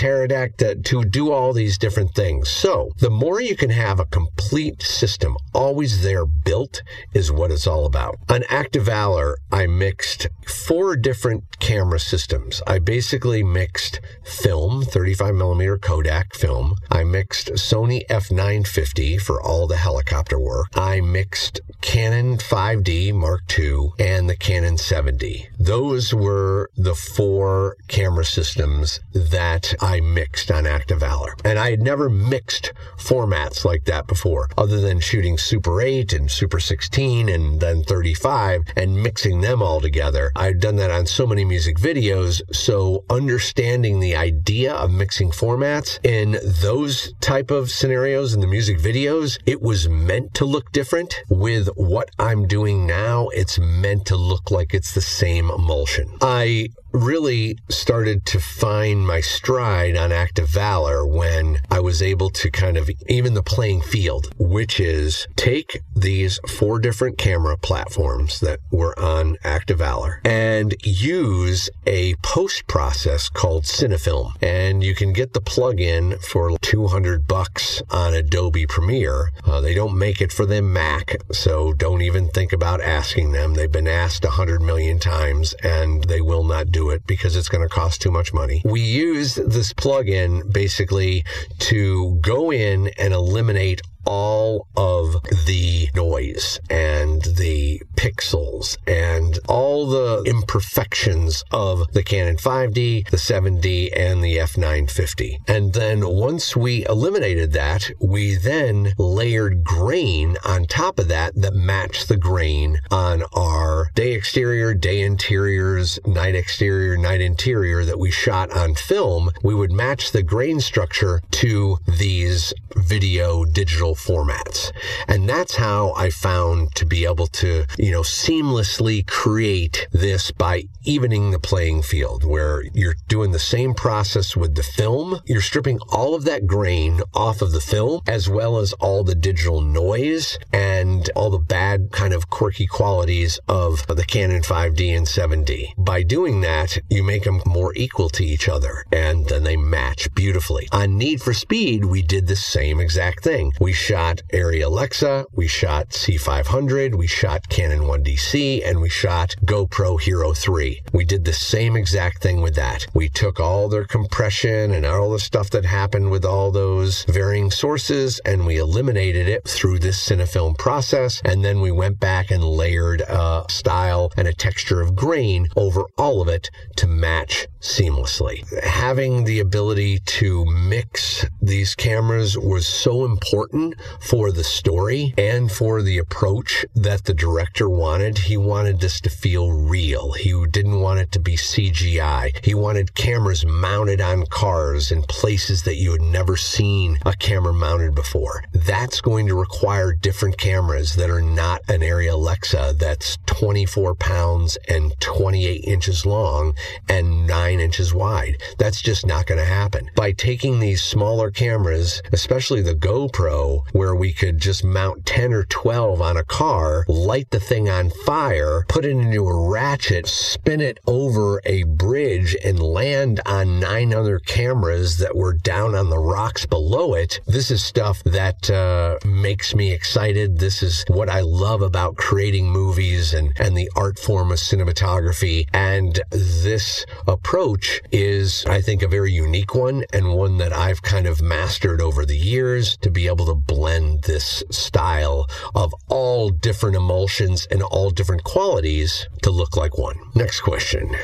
[0.59, 2.49] to, to do all these different things.
[2.49, 7.67] So the more you can have a complete system always there built is what it's
[7.67, 8.19] all about.
[8.29, 12.63] On Act of Valor, I mixed four different camera systems.
[12.67, 16.75] I basically mixed film, 35 millimeter Kodak film.
[16.91, 20.69] I mixed Sony F950 for all the helicopter work.
[20.75, 25.49] I mixed Canon 5D Mark II and the Canon 7D.
[25.59, 28.80] Those were the four camera systems
[29.13, 31.35] that I mixed on Act of Valor.
[31.45, 36.31] And I had never mixed formats like that before, other than shooting Super 8 and
[36.31, 40.31] Super 16 and then 35 and mixing them all together.
[40.37, 45.99] I'd done that on so many music videos, so understanding the idea of mixing formats
[46.05, 51.23] in those type of scenarios in the music videos, it was meant to look different.
[51.29, 56.17] With what I'm doing now, it's meant to look like it's the same emulsion.
[56.21, 62.31] I really started to find my stride on Act of Valor when I was able
[62.31, 68.41] to kind of even the playing field, which is take these four different camera platforms
[68.41, 74.33] that were on Act of Valor and use a post process called Cinefilm.
[74.43, 79.31] And you can get the plug-in for 200 bucks on Adobe Premiere.
[79.45, 83.55] Uh, they don't make it for the Mac, so don't even think about asking them.
[83.55, 87.51] They've been asked a hundred million times and they will not do it because it's
[87.51, 88.63] going to cost too much money.
[88.65, 91.25] We use this plugin basically
[91.59, 100.23] to go in and eliminate all of the noise and the pixels and all the
[100.27, 105.39] imperfections of the Canon 5D, the 7D, and the F950.
[105.47, 111.55] And then once we eliminated that, we then layered grain on top of that that
[111.55, 118.11] matched the grain on our day exterior, day interiors, night exterior, night interior that we
[118.11, 119.31] shot on film.
[119.43, 124.73] We would match the grain structure to these video digital formats.
[125.09, 130.65] And that's how I found to be able to, you know, seamlessly create this by
[130.85, 135.21] evening the playing field where you're doing the same process with the film.
[135.27, 139.15] You're stripping all of that grain off of the film as well as all the
[139.15, 145.07] digital noise and all the bad kind of quirky qualities of the Canon 5D and
[145.07, 145.75] 7D.
[145.77, 150.13] By doing that, you make them more equal to each other and then they match
[150.15, 150.69] beautifully.
[150.73, 153.53] On Need for Speed, we did the same exact thing.
[153.61, 159.99] We shot Arri Alexa, we shot C500, we shot Canon 1DC, and we shot GoPro
[159.99, 160.83] Hero 3.
[160.93, 162.87] We did the same exact thing with that.
[162.93, 167.51] We took all their compression and all the stuff that happened with all those varying
[167.51, 171.23] sources and we eliminated it through this Cinefilm process.
[171.25, 175.85] And then we went back and layered a style and a texture of grain over
[175.97, 178.45] all of it to match seamlessly.
[178.63, 183.70] Having the ability to mix these cameras was so important
[184.01, 188.19] for the story and for the approach that the director wanted.
[188.19, 190.13] He wanted this to feel real.
[190.13, 192.45] He didn't want it to be CGI.
[192.45, 197.53] He wanted cameras mounted on cars in places that you had never seen a camera
[197.53, 198.45] mounted before.
[198.53, 204.59] That's going to require different cameras that are not an Arri Alexa that's 24 pounds
[204.69, 206.55] and 28 inches long
[206.89, 208.37] and 9 inches wide.
[208.59, 209.91] That's just not going to happen.
[209.95, 215.45] By taking these smaller cameras, especially the GoPro, where we could just mount 10 or
[215.45, 220.61] 12 on a car, light the thing on fire, put it into a ratchet, spin
[220.61, 225.99] it over a bridge, and land on nine other cameras that were down on the
[225.99, 227.21] rocks below it.
[227.27, 230.39] This is stuff that uh, makes me excited.
[230.39, 235.47] This is what I love about creating movies and, and the art form of cinematography.
[235.53, 241.07] And this approach is, I think, a very unique one and one that I've kind
[241.07, 246.77] of mastered over the years to be able to blend this style of all different
[246.77, 249.97] emulsions and all different qualities to look like one.
[250.15, 250.95] Next question.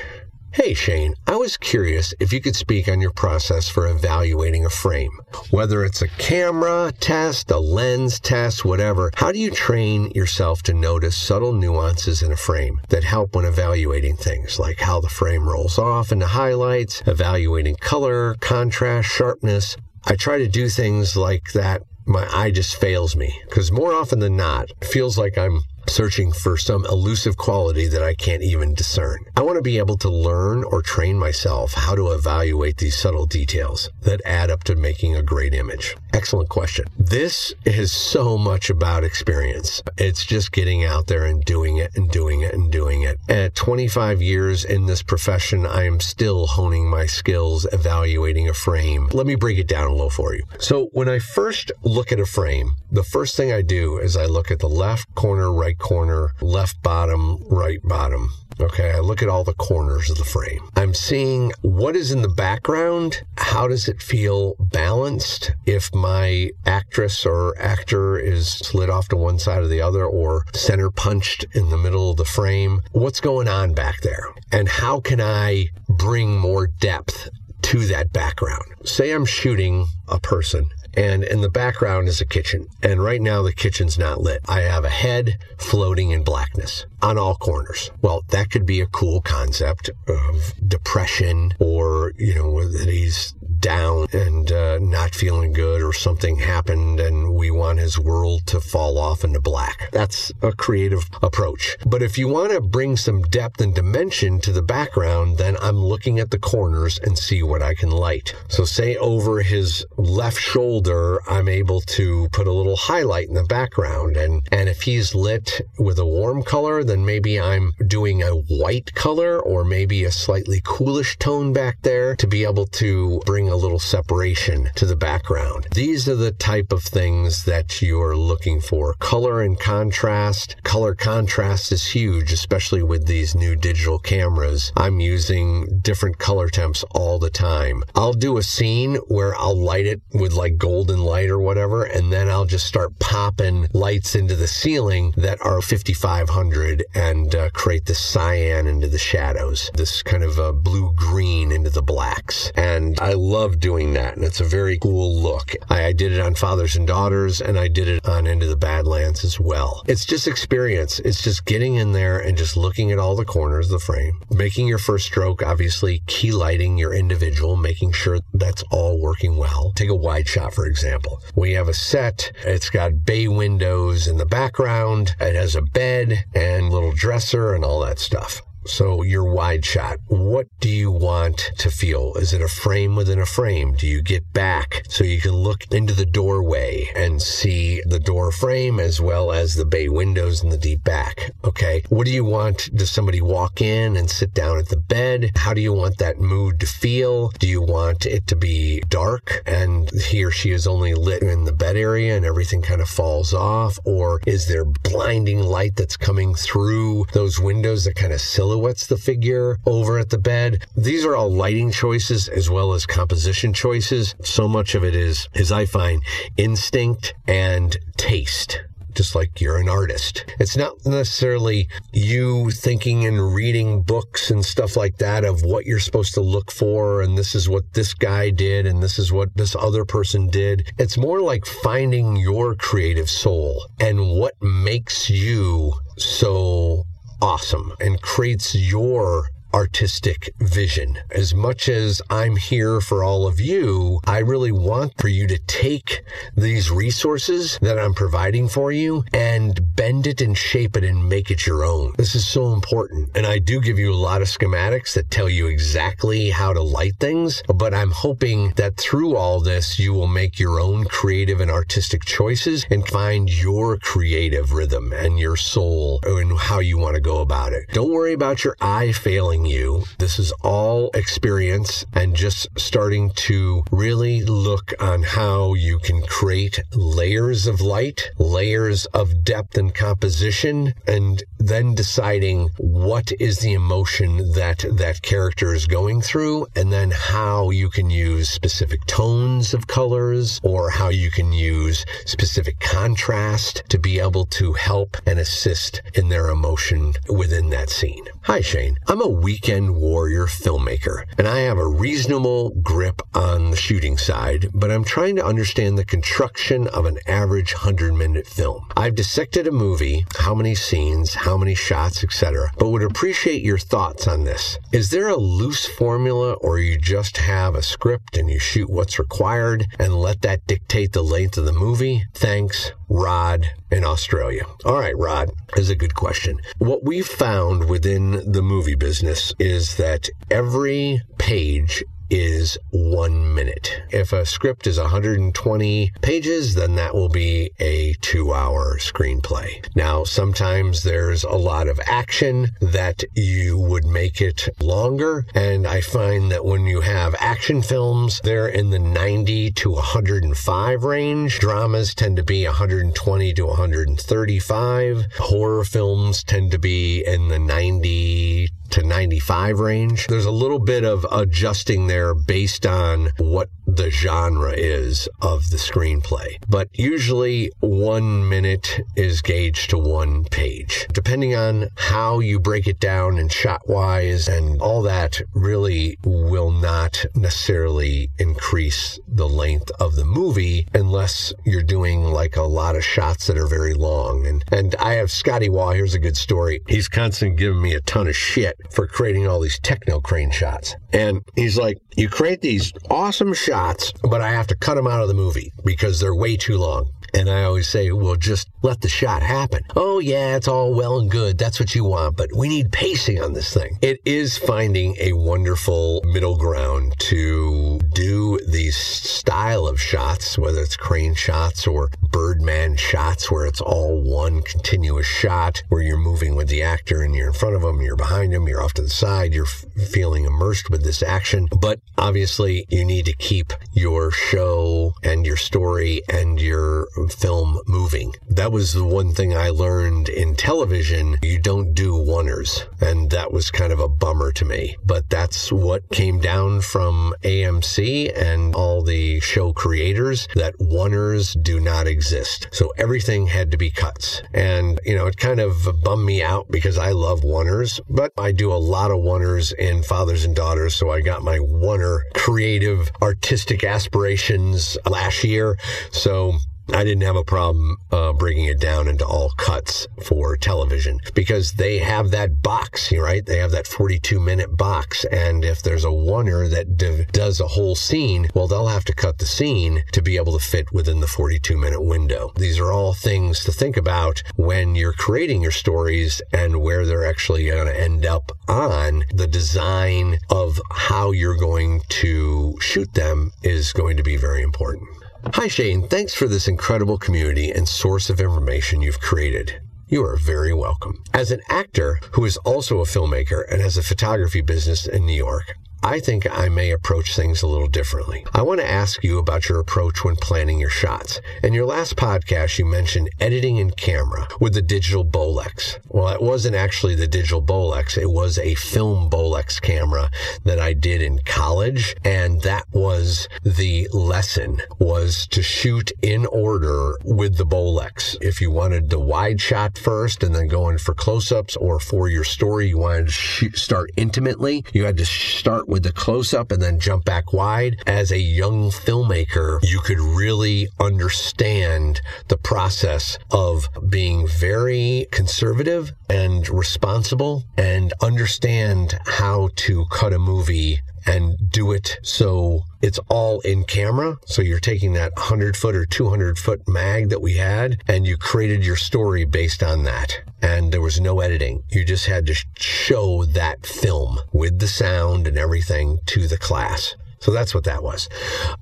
[0.52, 4.70] Hey Shane, I was curious if you could speak on your process for evaluating a
[4.70, 5.10] frame.
[5.50, 10.72] Whether it's a camera test, a lens test, whatever, how do you train yourself to
[10.72, 15.48] notice subtle nuances in a frame that help when evaluating things, like how the frame
[15.48, 19.76] rolls off into highlights, evaluating color, contrast, sharpness?
[20.06, 21.82] I try to do things like that.
[22.08, 26.32] My eye just fails me because more often than not, it feels like I'm searching
[26.32, 29.24] for some elusive quality that I can't even discern.
[29.36, 33.26] I want to be able to learn or train myself how to evaluate these subtle
[33.26, 35.96] details that add up to making a great image.
[36.12, 36.86] Excellent question.
[36.98, 39.82] This is so much about experience.
[39.98, 43.18] It's just getting out there and doing it and doing it and doing it.
[43.28, 49.08] At 25 years in this profession, I am still honing my skills evaluating a frame.
[49.12, 50.42] Let me break it down a little for you.
[50.58, 54.26] So when I first look at a frame, the first thing I do is I
[54.26, 58.30] look at the left corner, right corner, left bottom, right bottom.
[58.58, 60.70] Okay, I look at all the corners of the frame.
[60.76, 63.22] I'm seeing what is in the background.
[63.36, 65.52] How does it feel balanced?
[65.66, 70.44] If my actress or actor is slid off to one side or the other or
[70.54, 74.26] center punched in the middle of the frame, what's going on back there?
[74.50, 77.28] And how can I bring more depth
[77.62, 78.64] to that background?
[78.84, 82.68] Say I'm shooting a person and in the background is a kitchen.
[82.82, 84.40] And right now the kitchen's not lit.
[84.48, 87.90] I have a head floating in blackness on all corners.
[88.02, 94.06] Well, that could be a cool concept of depression or, you know, that he's down
[94.12, 98.98] and uh, not feeling good or something happened and we want his world to fall
[98.98, 99.90] off into black.
[99.92, 101.76] That's a creative approach.
[101.86, 105.78] But if you want to bring some depth and dimension to the background, then I'm
[105.78, 108.34] looking at the corners and see what I can light.
[108.48, 113.44] So say over his left shoulder, I'm able to put a little highlight in the
[113.44, 114.16] background.
[114.16, 118.94] And, and if he's lit with a warm color, then maybe I'm doing a white
[118.94, 123.56] color or maybe a slightly coolish tone back there to be able to bring a
[123.56, 125.66] little separation to the background.
[125.72, 128.94] These are the type of things that you're looking for.
[128.94, 130.56] Color and contrast.
[130.62, 134.72] Color contrast is huge, especially with these new digital cameras.
[134.76, 137.82] I'm using different color temps all the time.
[137.94, 142.12] I'll do a scene where I'll light it with like golden light or whatever, and
[142.12, 147.86] then I'll just start popping lights into the ceiling that are 5500 and uh, create
[147.86, 152.52] this cyan into the shadows, this kind of uh, blue green into the blacks.
[152.56, 155.52] And I love doing that, and it's a very cool look.
[155.70, 158.54] I, I did it on Fathers and Daughters, and I did it on Into the
[158.54, 159.82] Badlands as well.
[159.86, 160.98] It's just experience.
[160.98, 164.20] It's just getting in there and just looking at all the corners of the frame,
[164.30, 169.72] making your first stroke, obviously key lighting your individual, making sure that's all working well.
[169.74, 171.22] Take a wide shot, for example.
[171.34, 172.32] We have a set.
[172.44, 175.14] It's got bay windows in the background.
[175.20, 178.42] It has a bed and little dresser and all that stuff.
[178.66, 182.14] So your wide shot, what do you want to feel?
[182.14, 183.74] Is it a frame within a frame?
[183.74, 188.32] Do you get back so you can look into the doorway and see the door
[188.32, 191.30] frame as well as the bay windows in the deep back?
[191.44, 191.84] Okay.
[191.90, 192.74] What do you want?
[192.74, 195.30] Does somebody walk in and sit down at the bed?
[195.36, 197.28] How do you want that mood to feel?
[197.38, 201.44] Do you want it to be dark and he or she is only lit in
[201.44, 203.78] the bed area and everything kind of falls off?
[203.84, 208.86] Or is there blinding light that's coming through those windows that kind of silhouette silhouettes
[208.86, 210.64] the figure over at the bed.
[210.74, 214.14] These are all lighting choices as well as composition choices.
[214.22, 216.02] So much of it is, as I find,
[216.38, 218.60] instinct and taste
[218.94, 220.24] just like you're an artist.
[220.40, 225.80] It's not necessarily you thinking and reading books and stuff like that of what you're
[225.80, 229.36] supposed to look for and this is what this guy did and this is what
[229.36, 230.72] this other person did.
[230.78, 236.86] It's more like finding your creative soul and what makes you so
[237.20, 240.98] awesome and creates your artistic vision.
[241.10, 245.38] As much as I'm here for all of you, I really want for you to
[245.46, 246.04] take
[246.36, 251.30] these resources that I'm providing for you and bend it and shape it and make
[251.30, 251.94] it your own.
[251.96, 253.16] This is so important.
[253.16, 256.60] And I do give you a lot of schematics that tell you exactly how to
[256.60, 261.40] light things, but I'm hoping that through all this, you will make your own creative
[261.40, 266.96] and artistic choices and find your creative rhythm and your soul and how you want
[266.96, 267.64] to go about it.
[267.72, 269.84] Don't worry about your eye failing you.
[269.98, 276.60] This is all experience and just starting to really look on how you can create
[276.74, 284.32] layers of light, layers of depth and composition, and then deciding what is the emotion
[284.32, 289.66] that that character is going through, and then how you can use specific tones of
[289.66, 295.82] colors or how you can use specific contrast to be able to help and assist
[295.94, 298.04] in their emotion within that scene.
[298.22, 298.76] Hi, Shane.
[298.88, 303.98] I'm a week weekend warrior filmmaker, and I have a reasonable grip on the shooting
[303.98, 308.66] side, but I'm trying to understand the construction of an average 100 minute film.
[308.78, 313.58] I've dissected a movie, how many scenes, how many shots, etc., but would appreciate your
[313.58, 314.58] thoughts on this.
[314.72, 318.98] Is there a loose formula, or you just have a script and you shoot what's
[318.98, 322.04] required and let that dictate the length of the movie?
[322.14, 324.44] Thanks, Rod in Australia.
[324.64, 326.40] All right, Rod, is a good question.
[326.58, 333.82] What we've found within the movie business is that every page is one minute.
[333.90, 339.66] If a script is 120 pages, then that will be a two hour screenplay.
[339.74, 345.26] Now, sometimes there's a lot of action that you would make it longer.
[345.34, 350.84] And I find that when you have action films, they're in the 90 to 105
[350.84, 351.38] range.
[351.38, 355.06] Dramas tend to be 120 to 135.
[355.18, 360.06] Horror films tend to be in the 90 to 95 range.
[360.06, 365.56] There's a little bit of adjusting there based on what the genre is of the
[365.56, 366.36] screenplay.
[366.48, 370.86] But usually one minute is gauged to one page.
[370.92, 376.50] Depending on how you break it down and shot wise and all that really will
[376.50, 382.84] not necessarily increase the length of the movie unless you're doing like a lot of
[382.84, 384.26] shots that are very long.
[384.26, 385.72] And, and I have Scotty Waugh.
[385.72, 386.62] Here's a good story.
[386.68, 390.76] He's constantly giving me a ton of shit for creating all these techno crane shots.
[390.92, 395.02] And he's like, you create these awesome shots, but I have to cut them out
[395.02, 396.90] of the movie because they're way too long.
[397.14, 399.62] And I always say, well, just let the shot happen.
[399.74, 401.38] Oh, yeah, it's all well and good.
[401.38, 403.78] That's what you want, but we need pacing on this thing.
[403.82, 410.76] It is finding a wonderful middle ground to do these style of shots, whether it's
[410.76, 416.48] crane shots or birdman shots, where it's all one continuous shot where you're moving with
[416.48, 418.88] the actor and you're in front of them, you're behind them, you're off to the
[418.88, 421.48] side, you're f- feeling immersed with this action.
[421.60, 428.14] But obviously, you need to keep your show and your story and your film moving.
[428.28, 431.16] That was the one thing I learned in television.
[431.22, 432.66] You don't do oneers.
[432.80, 434.76] And that was kind of a bummer to me.
[434.84, 441.60] But that's what came down from AMC and all the show creators that oneers do
[441.60, 442.48] not exist.
[442.52, 444.22] So everything had to be cuts.
[444.32, 448.32] And, you know, it kind of bummed me out because I love oneers, but I
[448.32, 450.74] do a lot of oneers in Fathers and Daughters.
[450.74, 455.58] So I got my oneer creative artistic aspirations last year.
[455.90, 456.38] So
[456.72, 461.52] I didn't have a problem uh, bringing it down into all cuts for television because
[461.52, 463.24] they have that box, right?
[463.24, 465.04] They have that 42 minute box.
[465.04, 466.76] And if there's a oneer that
[467.12, 470.44] does a whole scene, well, they'll have to cut the scene to be able to
[470.44, 472.32] fit within the 42 minute window.
[472.36, 477.06] These are all things to think about when you're creating your stories and where they're
[477.06, 483.32] actually going to end up on the design of how you're going to shoot them
[483.42, 484.88] is going to be very important.
[485.34, 485.88] Hi, Shane.
[485.88, 489.60] Thanks for this incredible community and source of information you've created.
[489.88, 491.02] You are very welcome.
[491.12, 495.16] As an actor who is also a filmmaker and has a photography business in New
[495.16, 495.56] York,
[495.86, 498.26] I think I may approach things a little differently.
[498.34, 501.20] I want to ask you about your approach when planning your shots.
[501.44, 505.78] In your last podcast, you mentioned editing in camera with the digital Bolex.
[505.86, 507.96] Well, it wasn't actually the digital Bolex.
[507.96, 510.10] It was a film Bolex camera
[510.42, 511.94] that I did in college.
[512.04, 518.16] And that was the lesson was to shoot in order with the Bolex.
[518.20, 522.08] If you wanted the wide shot first and then go in for close-ups or for
[522.08, 526.34] your story, you wanted to shoot, start intimately, you had to start with the close
[526.34, 527.76] up and then jump back wide.
[527.86, 536.48] As a young filmmaker, you could really understand the process of being very conservative and
[536.48, 543.64] responsible and understand how to cut a movie and do it so it's all in
[543.64, 544.16] camera.
[544.26, 548.16] So you're taking that 100 foot or 200 foot mag that we had and you
[548.16, 550.20] created your story based on that.
[550.42, 551.64] And there was no editing.
[551.70, 556.94] You just had to show that film with the sound and everything to the class.
[557.20, 558.08] So that's what that was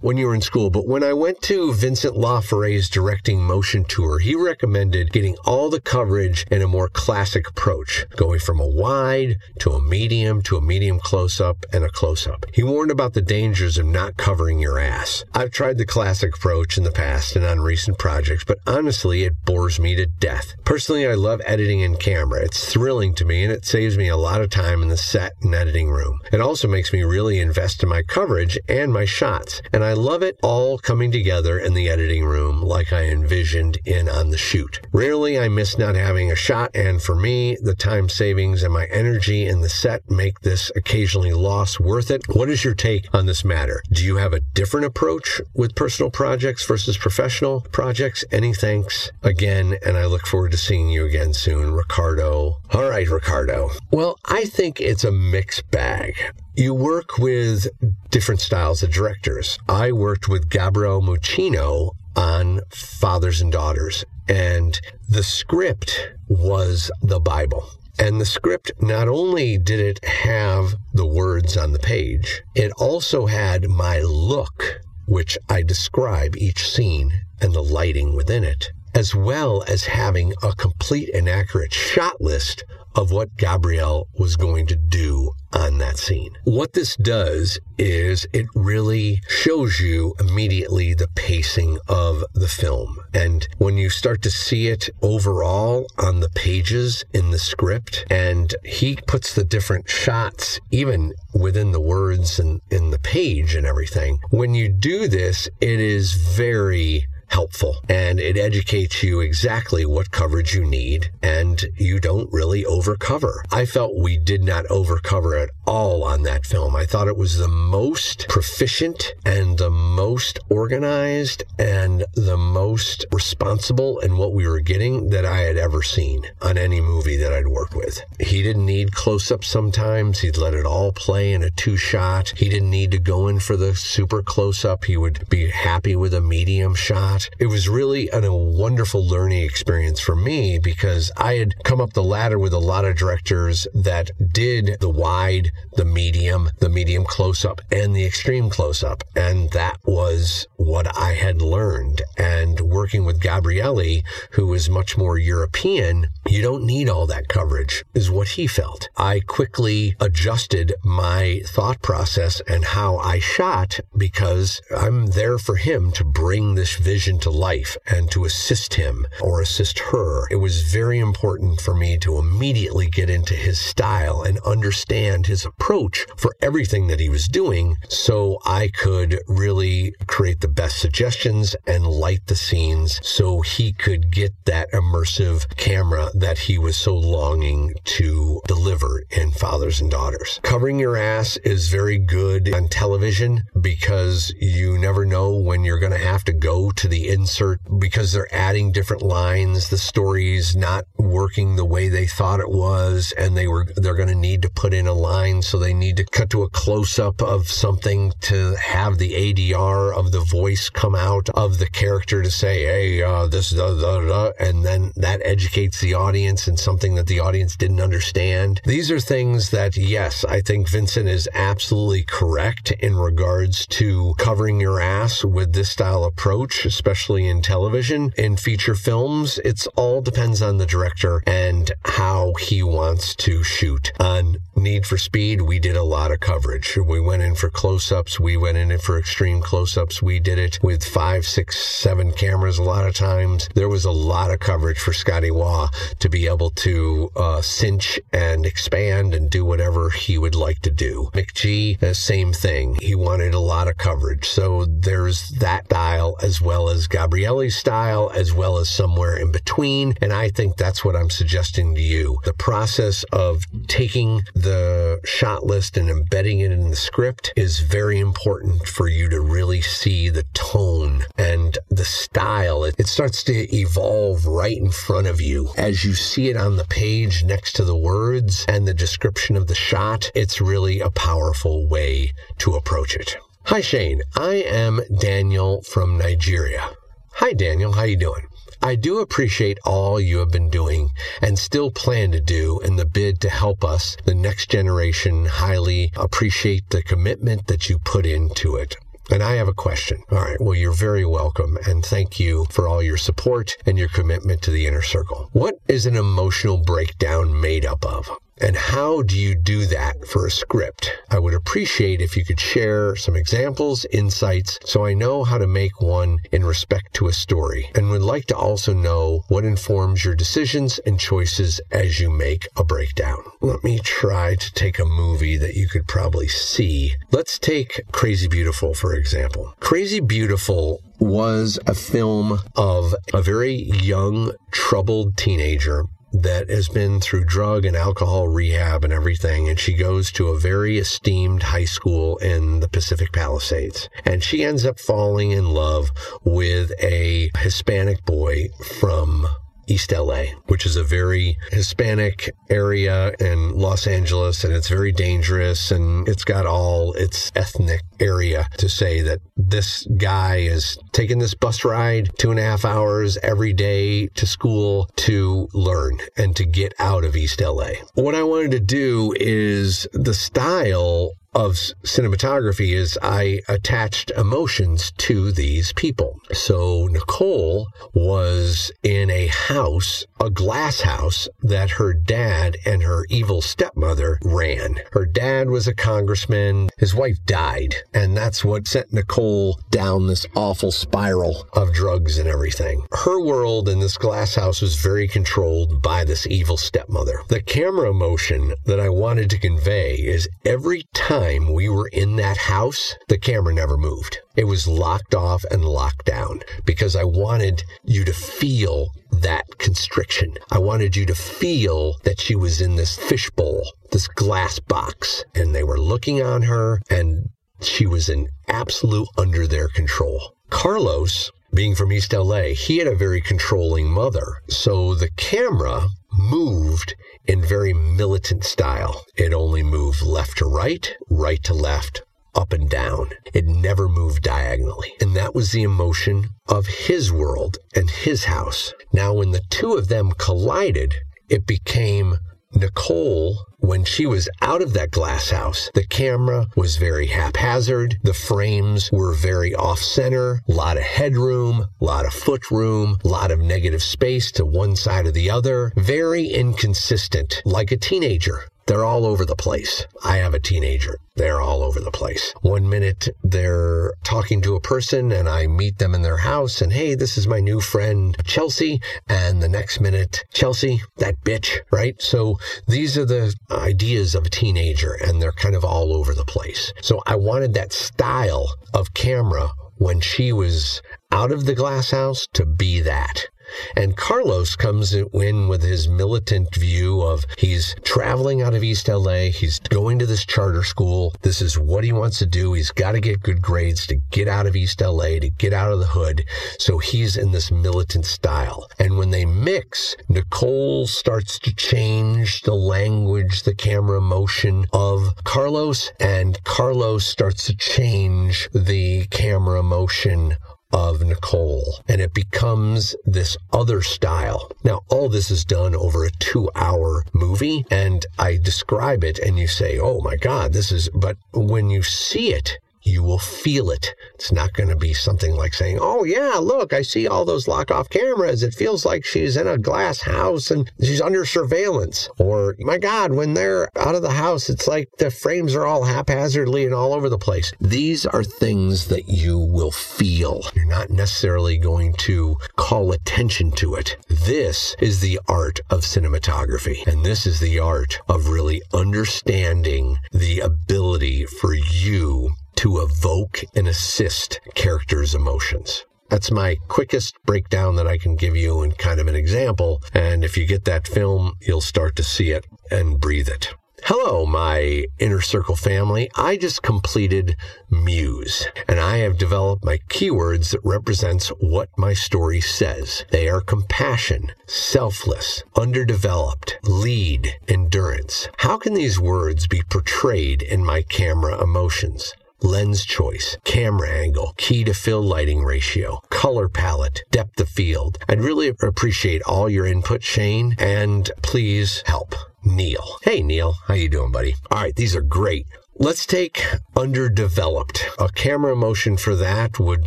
[0.00, 0.70] when you were in school.
[0.70, 5.80] But when I went to Vincent Laforet's directing motion tour, he recommended getting all the
[5.80, 10.60] coverage in a more classic approach, going from a wide to a medium to a
[10.60, 12.46] medium close up and a close up.
[12.52, 15.24] He warned about the dangers of not covering your ass.
[15.34, 19.44] I've tried the classic approach in the past and on recent projects, but honestly, it
[19.44, 20.54] bores me to death.
[20.64, 22.42] Personally, I love editing in camera.
[22.42, 25.32] It's thrilling to me and it saves me a lot of time in the set
[25.42, 26.20] and editing room.
[26.32, 29.62] It also makes me really invest in my coverage coverage and my shots.
[29.72, 34.08] And I love it all coming together in the editing room like I envisioned in
[34.08, 34.80] on the shoot.
[34.92, 38.86] Rarely I miss not having a shot, and for me, the time savings and my
[38.86, 42.22] energy in the set make this occasionally loss worth it.
[42.28, 43.82] What is your take on this matter?
[43.92, 48.24] Do you have a different approach with personal projects versus professional projects?
[48.30, 52.56] Any thanks again, and I look forward to seeing you again soon, Ricardo.
[52.72, 53.70] All right, Ricardo.
[53.90, 56.16] Well, I think it's a mixed bag.
[56.56, 57.66] You work with
[58.10, 59.58] different styles of directors.
[59.68, 67.68] I worked with Gabriel Muccino on Fathers and Daughters, and the script was the Bible.
[67.98, 73.26] And the script, not only did it have the words on the page, it also
[73.26, 79.64] had my look, which I describe each scene and the lighting within it, as well
[79.66, 82.62] as having a complete and accurate shot list
[82.94, 86.36] of what Gabriel was going to do on that scene.
[86.44, 92.98] What this does is it really shows you immediately the pacing of the film.
[93.12, 98.54] And when you start to see it overall on the pages in the script, and
[98.64, 104.18] he puts the different shots even within the words and in the page and everything,
[104.30, 110.54] when you do this, it is very helpful and it educates you exactly what coverage
[110.54, 113.42] you need and you don't really overcover.
[113.50, 116.76] I felt we did not overcover at all on that film.
[116.76, 123.98] I thought it was the most proficient and the most organized and the most responsible
[124.00, 127.48] in what we were getting that I had ever seen on any movie that I'd
[127.48, 128.02] worked with.
[128.20, 130.20] He didn't need close ups sometimes.
[130.20, 132.32] He'd let it all play in a two shot.
[132.36, 134.84] He didn't need to go in for the super close up.
[134.84, 137.28] He would be happy with a medium shot.
[137.38, 141.92] It was really an, a wonderful learning experience for me because I had come up
[141.92, 147.04] the ladder with a lot of directors that did the wide, the medium, the medium
[147.04, 149.04] close up, and the extreme close up.
[149.16, 152.02] And that was what I had learned.
[152.16, 154.02] And working with Gabriele,
[154.32, 158.88] who is much more European, you don't need all that coverage, is what he felt.
[158.96, 165.92] I quickly adjusted my thought process and how I shot because I'm there for him
[165.92, 170.26] to bring this vision to life and to assist him or assist her.
[170.30, 175.43] It was very important for me to immediately get into his style and understand his
[175.44, 181.56] approach for everything that he was doing so I could really create the best suggestions
[181.66, 186.96] and light the scenes so he could get that immersive camera that he was so
[186.96, 190.40] longing to deliver in Fathers and Daughters.
[190.42, 195.92] Covering your ass is very good on television because you never know when you're going
[195.92, 199.68] to have to go to the insert because they're adding different lines.
[199.68, 204.08] The story's not working the way they thought it was, and they were they're going
[204.08, 206.98] to need to put in a line, so they need to cut to a close
[206.98, 212.22] up of something to have the ADR of the voice come out of the character
[212.22, 216.56] to say, "Hey, uh, this," da, da, da, and then that educates the audience in
[216.56, 218.60] something that the audience didn't understand.
[218.64, 224.60] These are things that, yes, I think Vincent is absolutely correct in regards to covering
[224.60, 228.12] your ass with this style approach, especially in television.
[228.16, 233.92] In feature films, it's all depends on the director and how he wants to shoot.
[233.98, 236.76] On Need for Speed, we did a lot of coverage.
[236.76, 240.02] We went in for close ups, we went in for extreme close ups.
[240.02, 243.48] We did it with five, six, seven cameras a lot of times.
[243.54, 245.68] There was a lot of coverage for Scotty Waugh
[246.00, 250.70] to be able to uh, cinch and expand and do whatever he would like to
[250.70, 251.10] do.
[251.14, 252.76] McG, the same thing.
[252.80, 254.28] He wanted a lot of coverage.
[254.28, 259.94] So there's that style as well as Gabriele's style, as well as somewhere in between.
[260.00, 262.18] And I think that's what I'm suggesting to you.
[262.24, 268.00] The process of taking the shot list and embedding it in the script is very
[268.00, 272.64] important for you to really see the tone and the style.
[272.64, 276.56] It, it starts to evolve right in front of you as you see it on
[276.56, 280.10] the page next to the words and the description of the shot.
[280.16, 283.16] It's really a powerful way to approach it.
[283.44, 286.70] Hi Shane, I am Daniel from Nigeria.
[287.12, 288.26] Hi Daniel, how you doing?
[288.64, 290.88] I do appreciate all you have been doing
[291.20, 295.92] and still plan to do in the bid to help us, the next generation, highly
[295.96, 298.74] appreciate the commitment that you put into it.
[299.10, 300.02] And I have a question.
[300.10, 300.40] All right.
[300.40, 301.58] Well, you're very welcome.
[301.66, 305.28] And thank you for all your support and your commitment to the inner circle.
[305.32, 308.08] What is an emotional breakdown made up of?
[308.40, 310.90] And how do you do that for a script?
[311.08, 315.46] I would appreciate if you could share some examples, insights, so I know how to
[315.46, 320.04] make one in respect to a story, and would like to also know what informs
[320.04, 323.22] your decisions and choices as you make a breakdown.
[323.40, 326.94] Let me try to take a movie that you could probably see.
[327.12, 329.54] Let's take Crazy Beautiful, for example.
[329.60, 335.84] Crazy Beautiful was a film of a very young, troubled teenager
[336.14, 339.48] that has been through drug and alcohol rehab and everything.
[339.48, 343.88] And she goes to a very esteemed high school in the Pacific Palisades.
[344.04, 345.90] And she ends up falling in love
[346.22, 348.48] with a Hispanic boy
[348.80, 349.26] from
[349.66, 355.70] East LA, which is a very Hispanic area in Los Angeles, and it's very dangerous.
[355.70, 361.34] And it's got all its ethnic area to say that this guy is taking this
[361.34, 366.44] bus ride two and a half hours every day to school to learn and to
[366.44, 367.70] get out of East LA.
[367.94, 375.32] What I wanted to do is the style of cinematography is I attached emotions to
[375.32, 376.20] these people.
[376.32, 383.42] So Nicole was in a house, a glass house that her dad and her evil
[383.42, 384.76] stepmother ran.
[384.92, 386.70] Her dad was a congressman.
[386.78, 387.74] His wife died.
[387.92, 392.86] And that's what sent Nicole down this awful spiral of drugs and everything.
[392.92, 397.20] Her world in this glass house was very controlled by this evil stepmother.
[397.28, 402.16] The camera motion that I wanted to convey is every time time we were in
[402.16, 404.18] that house, the camera never moved.
[404.36, 410.34] It was locked off and locked down because I wanted you to feel that constriction.
[410.50, 415.54] I wanted you to feel that she was in this fishbowl, this glass box, and
[415.54, 417.30] they were looking on her and
[417.62, 420.34] she was in absolute under their control.
[420.50, 424.42] Carlos, being from East LA, he had a very controlling mother.
[424.48, 425.86] So the camera
[426.18, 426.94] moved
[427.26, 429.04] in very militant style.
[429.16, 432.02] It only moved left to right, right to left,
[432.34, 433.10] up and down.
[433.32, 434.92] It never moved diagonally.
[435.00, 438.74] And that was the emotion of his world and his house.
[438.92, 440.94] Now, when the two of them collided,
[441.28, 442.18] it became
[442.56, 447.98] Nicole, when she was out of that glass house, the camera was very haphazard.
[448.02, 452.98] The frames were very off center, a lot of headroom, a lot of foot room,
[453.04, 455.72] a lot of negative space to one side or the other.
[455.76, 458.44] Very inconsistent, like a teenager.
[458.66, 459.86] They're all over the place.
[460.04, 460.98] I have a teenager.
[461.16, 462.34] They're all over the place.
[462.40, 466.72] One minute they're talking to a person and I meet them in their house and
[466.72, 468.80] hey, this is my new friend Chelsea.
[469.08, 472.00] And the next minute, Chelsea, that bitch, right?
[472.00, 476.24] So these are the ideas of a teenager and they're kind of all over the
[476.24, 476.72] place.
[476.80, 480.80] So I wanted that style of camera when she was
[481.12, 483.26] out of the glass house to be that.
[483.76, 489.30] And Carlos comes in with his militant view of he's traveling out of East LA.
[489.30, 491.14] He's going to this charter school.
[491.22, 492.52] This is what he wants to do.
[492.52, 495.72] He's got to get good grades to get out of East LA, to get out
[495.72, 496.24] of the hood.
[496.58, 498.68] So he's in this militant style.
[498.78, 505.92] And when they mix, Nicole starts to change the language, the camera motion of Carlos,
[506.00, 510.36] and Carlos starts to change the camera motion
[510.74, 514.50] of Nicole, and it becomes this other style.
[514.64, 519.38] Now, all this is done over a two hour movie, and I describe it, and
[519.38, 523.70] you say, oh my God, this is, but when you see it, you will feel
[523.70, 523.94] it.
[524.14, 527.48] It's not going to be something like saying, Oh, yeah, look, I see all those
[527.48, 528.42] lock off cameras.
[528.42, 532.08] It feels like she's in a glass house and she's under surveillance.
[532.18, 535.84] Or, my God, when they're out of the house, it's like the frames are all
[535.84, 537.52] haphazardly and all over the place.
[537.60, 540.44] These are things that you will feel.
[540.54, 543.96] You're not necessarily going to call attention to it.
[544.08, 546.86] This is the art of cinematography.
[546.86, 553.68] And this is the art of really understanding the ability for you to evoke and
[553.68, 555.84] assist characters' emotions.
[556.10, 559.82] That's my quickest breakdown that I can give you and kind of an example.
[559.92, 563.54] And if you get that film, you'll start to see it and breathe it.
[563.86, 566.10] Hello, my inner circle family.
[566.16, 567.36] I just completed
[567.68, 573.04] Muse, and I have developed my keywords that represents what my story says.
[573.10, 578.28] They are compassion, selfless, underdeveloped, lead, endurance.
[578.38, 582.14] How can these words be portrayed in my camera emotions?
[582.42, 587.98] Lens choice, camera angle, key to fill lighting ratio, color palette, depth of field.
[588.08, 592.14] I'd really appreciate all your input, Shane, and please help.
[592.44, 592.98] Neil.
[593.02, 594.34] Hey Neil, how you doing, buddy?
[594.50, 595.46] All right, these are great.
[595.76, 596.44] Let's take
[596.76, 597.84] underdeveloped.
[597.98, 599.86] A camera motion for that would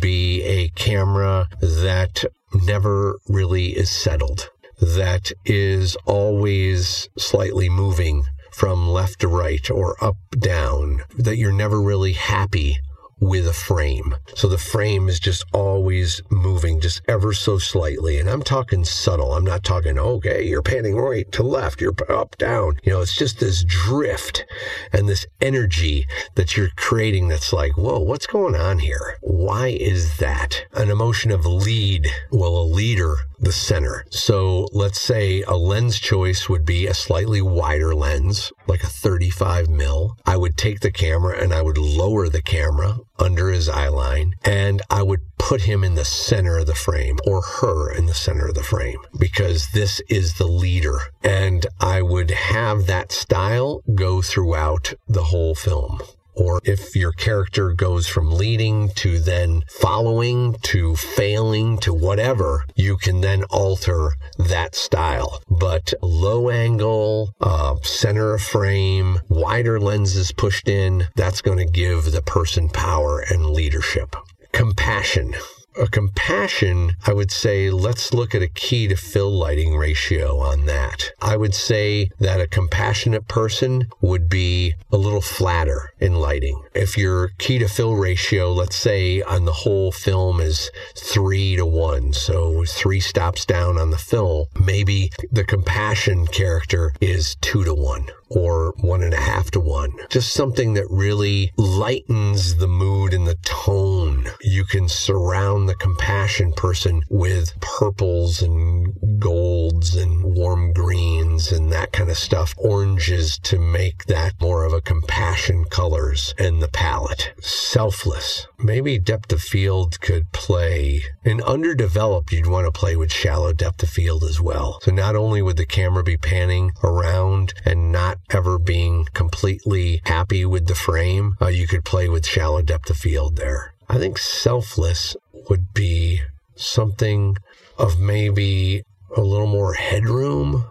[0.00, 8.24] be a camera that never really is settled, that is always slightly moving
[8.58, 12.80] from left to right or up down, that you're never really happy
[13.20, 14.14] with a frame.
[14.34, 18.18] So the frame is just always moving just ever so slightly.
[18.18, 19.34] And I'm talking subtle.
[19.34, 22.78] I'm not talking, okay, you're panning right to left, you're up, down.
[22.84, 24.44] You know, it's just this drift
[24.92, 29.16] and this energy that you're creating that's like, whoa, what's going on here?
[29.20, 30.64] Why is that?
[30.72, 32.08] An emotion of lead.
[32.30, 34.04] Well, a leader the center.
[34.10, 39.68] So let's say a lens choice would be a slightly wider lens, like a 35
[39.68, 40.16] mil.
[40.26, 44.34] I would take the camera and I would lower the camera under his eye line
[44.44, 48.14] and I would put him in the center of the frame or her in the
[48.14, 50.98] center of the frame because this is the leader.
[51.22, 56.00] And I would have that style go throughout the whole film
[56.38, 62.96] or if your character goes from leading to then following to failing to whatever, you
[62.96, 65.42] can then alter that style.
[65.50, 72.12] But low angle, uh, center of frame, wider lenses pushed in, that's going to give
[72.12, 74.14] the person power and leadership.
[74.52, 75.34] Compassion
[75.78, 80.66] a compassion, I would say let's look at a key to fill lighting ratio on
[80.66, 81.12] that.
[81.20, 86.62] I would say that a compassionate person would be a little flatter in lighting.
[86.74, 91.66] If your key to fill ratio, let's say on the whole film is three to
[91.66, 97.74] one, so three stops down on the fill, maybe the compassion character is two to
[97.74, 99.92] one or one and a half to one.
[100.10, 104.26] Just something that really lightens the mood and the tone.
[104.42, 111.92] You can surround the compassion person with purples and golds and warm greens and that
[111.92, 112.54] kind of stuff.
[112.58, 117.32] Oranges to make that more of a compassion colors in the palette.
[117.40, 118.46] Selfless.
[118.58, 121.02] Maybe depth of field could play.
[121.24, 124.80] In underdeveloped, you'd want to play with shallow depth of field as well.
[124.82, 130.44] So not only would the camera be panning around and not ever being completely happy
[130.44, 133.74] with the frame, uh, you could play with shallow depth of field there.
[133.88, 135.16] I think selfless
[135.48, 136.22] would be
[136.54, 137.36] something
[137.78, 138.82] of maybe
[139.16, 140.64] a little more headroom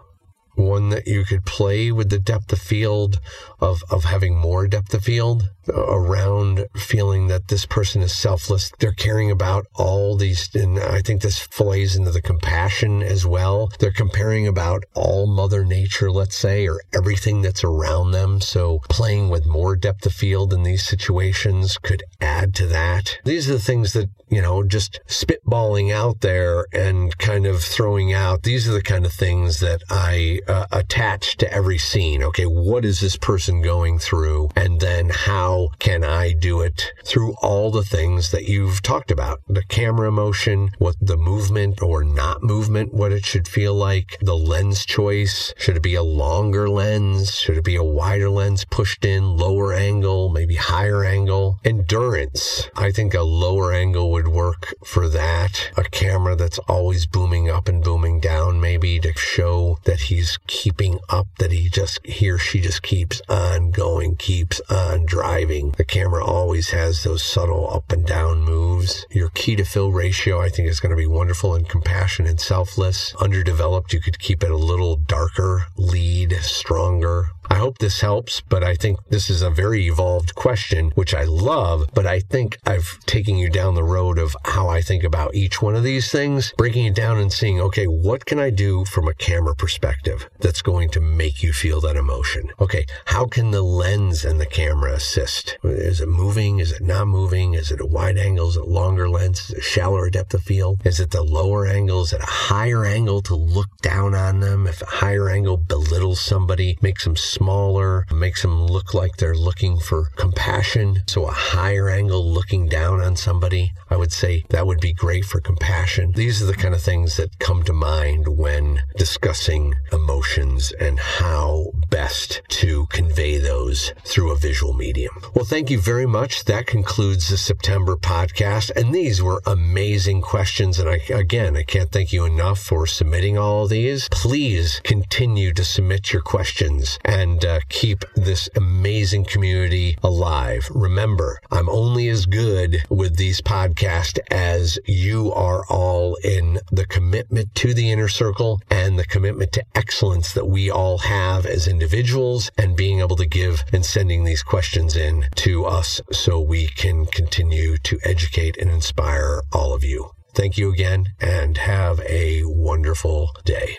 [0.58, 3.20] one that you could play with the depth of field
[3.60, 8.70] of, of having more depth of field around feeling that this person is selfless.
[8.78, 13.70] They're caring about all these, and I think this plays into the compassion as well.
[13.78, 18.40] They're comparing about all Mother Nature, let's say, or everything that's around them.
[18.40, 23.18] So playing with more depth of field in these situations could add to that.
[23.24, 28.12] These are the things that, you know, just spitballing out there and kind of throwing
[28.12, 28.42] out.
[28.42, 32.22] These are the kind of things that I uh, attach to every scene.
[32.22, 34.50] Okay, what is this person going through?
[34.56, 39.40] And then how can I do it through all the things that you've talked about?
[39.48, 44.36] The camera motion, what the movement or not movement, what it should feel like, the
[44.36, 45.52] lens choice.
[45.56, 47.34] Should it be a longer lens?
[47.34, 51.58] Should it be a wider lens pushed in, lower angle, maybe higher angle?
[51.64, 52.68] Endurance.
[52.76, 55.70] I think a lower angle would work for that.
[55.76, 60.98] A camera that's always booming up and booming down, maybe to show that he's keeping
[61.08, 65.84] up, that he just, he or she just keeps on going, keeps on driving the
[65.86, 69.06] camera always has those subtle up and down moves.
[69.10, 72.38] Your key to fill ratio, I think, is going to be wonderful and compassionate, and
[72.38, 73.14] selfless.
[73.14, 78.62] Underdeveloped, you could keep it a little darker, lead, stronger, I hope this helps, but
[78.62, 81.88] I think this is a very evolved question, which I love.
[81.94, 85.62] But I think I've taken you down the road of how I think about each
[85.62, 89.08] one of these things, breaking it down and seeing, okay, what can I do from
[89.08, 92.50] a camera perspective that's going to make you feel that emotion?
[92.60, 95.56] Okay, how can the lens and the camera assist?
[95.64, 96.58] Is it moving?
[96.58, 97.54] Is it not moving?
[97.54, 98.48] Is it a wide angle?
[98.48, 99.40] Is it longer lens?
[99.40, 100.80] Is it shallower depth of field?
[100.84, 102.02] Is it the lower angle?
[102.02, 104.66] Is it a higher angle to look down on them?
[104.66, 109.78] If a higher angle belittles somebody, makes them smaller, makes them look like they're looking
[109.78, 111.02] for compassion.
[111.06, 115.24] So a higher angle looking down on somebody, I would say that would be great
[115.24, 116.12] for compassion.
[116.12, 121.72] These are the kind of things that come to mind when discussing emotions and how
[121.90, 125.14] best to convey those through a visual medium.
[125.34, 126.44] Well, thank you very much.
[126.44, 128.70] That concludes the September podcast.
[128.74, 130.78] And these were amazing questions.
[130.78, 134.08] And I, again, I can't thank you enough for submitting all these.
[134.10, 140.66] Please continue to submit your questions and and uh, keep this amazing community alive.
[140.74, 147.54] Remember, I'm only as good with these podcasts as you are all in the commitment
[147.56, 152.50] to the inner circle and the commitment to excellence that we all have as individuals
[152.56, 157.06] and being able to give and sending these questions in to us so we can
[157.06, 160.10] continue to educate and inspire all of you.
[160.34, 163.78] Thank you again and have a wonderful day.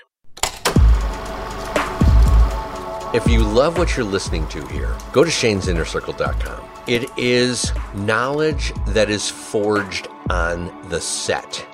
[3.11, 6.63] If you love what you're listening to here, go to shanesinnercircle.com.
[6.85, 11.65] It is knowledge that is forged on the set.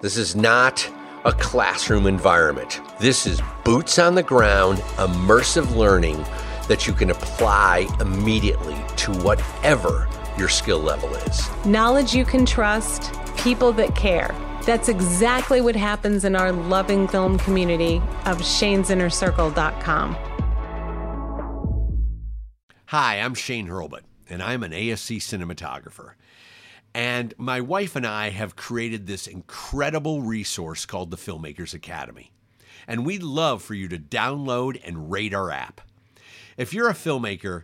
[0.00, 0.90] This is not
[1.26, 2.80] a classroom environment.
[2.98, 6.24] This is boots on the ground, immersive learning
[6.68, 10.08] that you can apply immediately to whatever
[10.38, 11.50] your skill level is.
[11.66, 14.34] Knowledge you can trust, people that care.
[14.64, 20.16] That's exactly what happens in our loving film community of shanesinnercircle.com.
[22.92, 26.12] Hi, I'm Shane Hurlbut, and I'm an ASC cinematographer.
[26.92, 32.32] And my wife and I have created this incredible resource called the Filmmakers Academy.
[32.86, 35.80] And we'd love for you to download and rate our app.
[36.58, 37.62] If you're a filmmaker,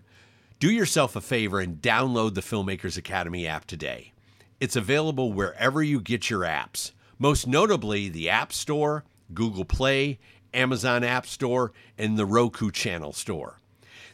[0.61, 4.14] do yourself a favor and download the Filmmakers Academy app today.
[4.61, 9.05] It's available wherever you get your apps, most notably the App Store,
[9.35, 10.20] Google Play,
[10.55, 13.57] Amazon App Store, and the Roku Channel Store.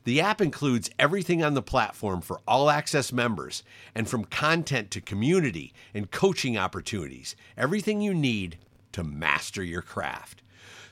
[0.04, 3.62] The app includes everything on the platform for all access members,
[3.94, 8.58] and from content to community and coaching opportunities, everything you need
[8.92, 10.42] to master your craft.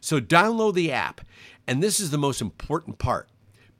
[0.01, 1.21] So download the app,
[1.67, 3.29] and this is the most important part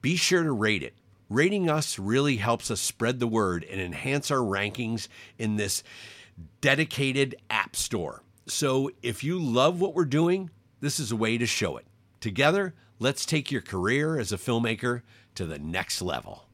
[0.03, 0.95] be sure to rate it.
[1.31, 5.09] Rating us really helps us spread the word and enhance our rankings
[5.39, 5.83] in this
[6.61, 8.23] dedicated app store.
[8.47, 11.87] So if you love what we're doing, this is a way to show it.
[12.21, 15.03] Together, let's take your career as a filmmaker
[15.35, 16.45] to the next level.